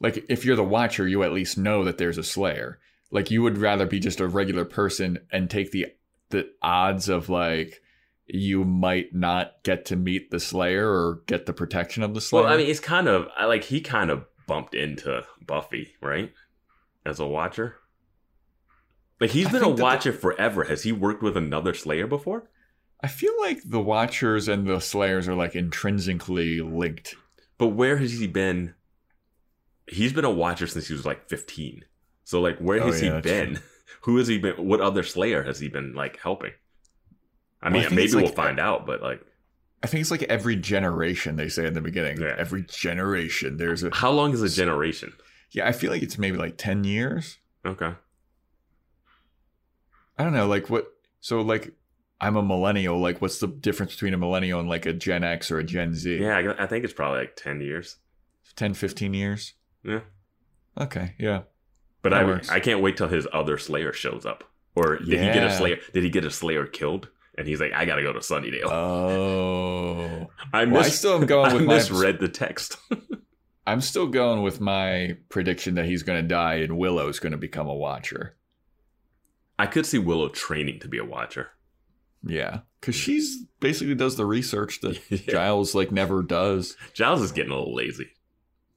[0.00, 2.78] Like, if you're the Watcher, you at least know that there's a Slayer.
[3.10, 5.86] Like, you would rather be just a regular person and take the
[6.30, 7.80] the odds of like
[8.26, 12.44] you might not get to meet the Slayer or get the protection of the Slayer.
[12.44, 16.32] Well, I mean, it's kind of like he kind of bumped into Buffy, right?
[17.06, 17.76] As a watcher.
[19.20, 20.64] Like he's been a that the- watcher forever.
[20.64, 22.50] Has he worked with another Slayer before?
[23.00, 27.14] I feel like the Watchers and the Slayers are like intrinsically linked.
[27.56, 28.74] But where has he been?
[29.88, 31.84] He's been a Watcher since he was like 15.
[32.24, 33.60] So like, where Oh, has yeah, he been?
[34.02, 34.54] Who has he been?
[34.56, 36.52] What other Slayer has he been like helping?
[37.62, 38.86] I Well, I mean, maybe we'll find out.
[38.86, 39.20] But like,
[39.82, 42.20] I think it's like every generation they say in the beginning.
[42.20, 42.34] Yeah.
[42.36, 45.12] Every generation there's a how long is a generation?
[45.50, 47.38] Yeah, I feel like it's maybe like 10 years.
[47.64, 47.92] Okay.
[50.18, 50.86] I don't know, like what
[51.20, 51.72] so like
[52.20, 55.50] I'm a millennial, like what's the difference between a millennial and like a Gen X
[55.50, 56.18] or a Gen Z?
[56.18, 57.96] Yeah, I, I think it's probably like 10 years.
[58.56, 59.54] 10 15 years.
[59.84, 60.00] Yeah.
[60.78, 61.42] Okay, yeah.
[62.02, 62.48] But That I works.
[62.48, 64.44] I can't wait till his other Slayer shows up.
[64.74, 65.78] Or did he get a Slayer?
[65.92, 67.08] Did he get a Slayer killed?
[67.36, 68.66] And he's like, I gotta go to Sunnydale.
[68.66, 70.28] Oh.
[70.52, 72.76] I well, I still am going I with my misread the text.
[73.66, 77.38] I'm still going with my prediction that he's going to die and Willow's going to
[77.38, 78.34] become a watcher.
[79.58, 81.50] I could see Willow training to be a Watcher.
[82.24, 85.18] Yeah, cuz she's basically does the research that Yeah.
[85.28, 86.76] Giles like never does.
[86.94, 88.08] Giles is getting a little lazy.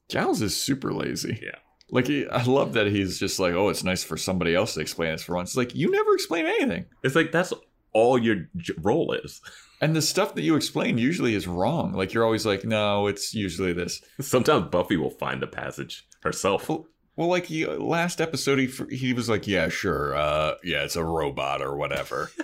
[0.08, 1.38] Giles is super lazy.
[1.42, 1.58] Yeah.
[1.90, 4.80] Like he, I love that he's just like, oh, it's nice for somebody else to
[4.80, 5.50] explain this for once.
[5.50, 7.52] It's like you never explain anything, It's like that's
[7.92, 9.42] all your j- role is.
[9.82, 11.92] and the stuff that you explain usually is wrong.
[11.92, 14.00] Like you're always like, no, it's usually this.
[14.20, 16.68] Sometimes Buffy will find the passage herself.
[16.68, 16.86] Well,
[17.16, 21.04] well, like he, last episode, he he was like, yeah, sure, uh, yeah, it's a
[21.04, 22.30] robot or whatever.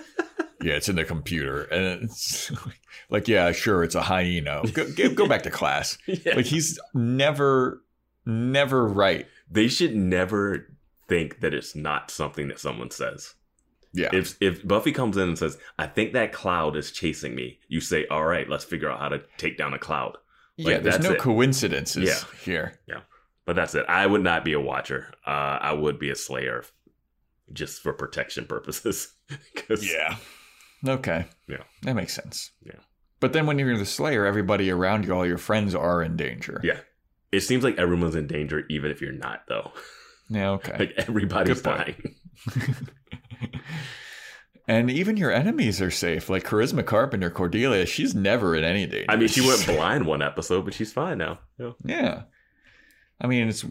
[0.61, 2.51] yeah, it's in the computer, and it's
[3.09, 4.61] like, yeah, sure, it's a hyena.
[4.73, 5.97] Go, go, go back to class.
[6.07, 6.35] Yeah.
[6.35, 7.81] Like he's never,
[8.25, 9.27] never right.
[9.49, 10.67] they should never
[11.07, 13.33] think that it's not something that someone says.
[13.91, 17.57] Yeah, If if Buffy comes in and says, "I think that cloud is chasing me,"
[17.67, 20.15] you say, "All right, let's figure out how to take down a cloud."
[20.57, 20.77] yeah.
[20.77, 21.19] There's no it.
[21.19, 22.39] coincidences Yeah.
[22.43, 22.73] here.
[22.87, 23.01] Yeah,
[23.45, 23.85] but that's it.
[23.89, 25.11] I would not be a Watcher.
[25.25, 26.65] Uh, I would be a Slayer,
[27.51, 29.13] just for protection purposes.
[29.81, 30.17] Yeah.
[30.87, 31.25] Okay.
[31.47, 31.63] Yeah.
[31.83, 32.51] That makes sense.
[32.63, 32.79] Yeah.
[33.19, 36.61] But then when you're the Slayer, everybody around you, all your friends are in danger.
[36.63, 36.79] yeah.
[37.31, 39.71] It seems like everyone's in danger, even if you're not, though.
[40.29, 40.51] Yeah.
[40.51, 40.75] Okay.
[40.79, 42.15] Like everybody's dying.
[44.67, 46.29] and even your enemies are safe.
[46.29, 49.05] Like Charisma Carpenter, Cordelia, she's never in any danger.
[49.09, 51.39] I mean, she went blind one episode, but she's fine now.
[51.59, 51.71] Yeah.
[51.83, 52.21] Yeah.
[53.21, 53.65] I mean, it's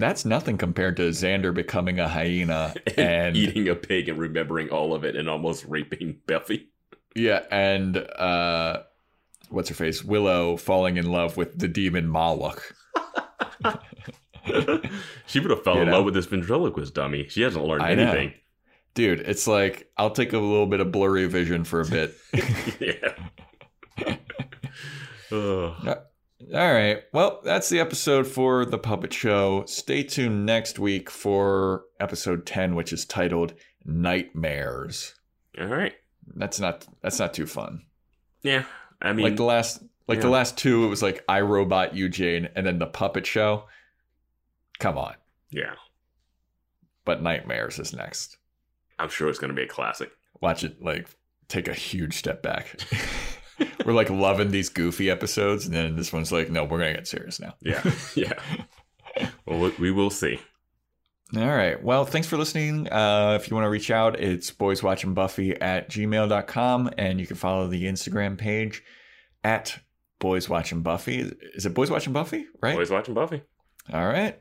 [0.00, 4.94] that's nothing compared to Xander becoming a hyena and eating a pig and remembering all
[4.94, 6.68] of it and almost raping Buffy.
[7.14, 8.82] yeah, and uh,
[9.50, 12.74] what's her face, Willow falling in love with the demon Moloch.
[15.26, 15.96] she would have fell You in know?
[15.96, 17.28] love with this ventriloquist dummy.
[17.28, 18.02] She hasn't learned I know.
[18.10, 18.34] anything.
[18.94, 22.14] Dude, it's like I'll take a little bit of blurry vision for a bit.
[22.80, 23.14] yeah.
[26.54, 27.02] All right.
[27.12, 29.64] Well, that's the episode for the puppet show.
[29.66, 33.54] Stay tuned next week for episode 10 which is titled
[33.84, 35.14] Nightmares.
[35.60, 35.94] all right.
[36.36, 37.82] That's not that's not too fun.
[38.42, 38.64] Yeah.
[39.00, 42.48] I mean, like the last like the last two it was like I Robot Jane
[42.54, 43.64] and then the puppet show.
[44.78, 45.14] Come on.
[45.50, 45.74] yeah.
[47.04, 48.36] But Nightmares is next.
[48.98, 50.10] I'm sure it's going to be a classic.
[50.40, 51.08] Watch it like
[51.48, 52.80] take a huge step back.
[53.84, 57.06] we're like loving these goofy episodes and then this one's like no, we're to get
[57.06, 57.54] serious now.
[57.60, 57.82] Yeah.
[58.14, 58.32] yeah.
[59.46, 60.40] Well, we- will see.
[61.34, 61.82] All right.
[61.82, 62.92] Well, thanks for listening.
[62.92, 67.68] Uh, if you want to reach out, it's boyswatchingbuffy at gmail.com and you can follow
[67.68, 68.82] the Instagram page
[69.42, 69.78] at
[70.20, 71.34] boyswatchingbuffy.
[71.54, 72.46] Is it Boys Watching Buffy?
[72.62, 72.72] Right?
[72.72, 73.42] Always watching Buffy.
[73.92, 74.38] All right.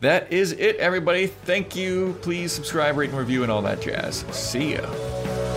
[0.00, 1.28] That is it, everybody.
[1.28, 2.16] Thank you.
[2.22, 4.24] Please subscribe, rate, and review, and all that jazz.
[4.32, 5.51] See ya.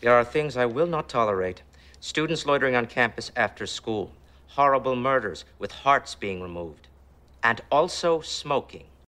[0.00, 1.62] There are things I will not tolerate.
[2.00, 4.12] Students loitering on campus after school,
[4.48, 6.88] horrible murders with hearts being removed,
[7.42, 8.88] and also smoking.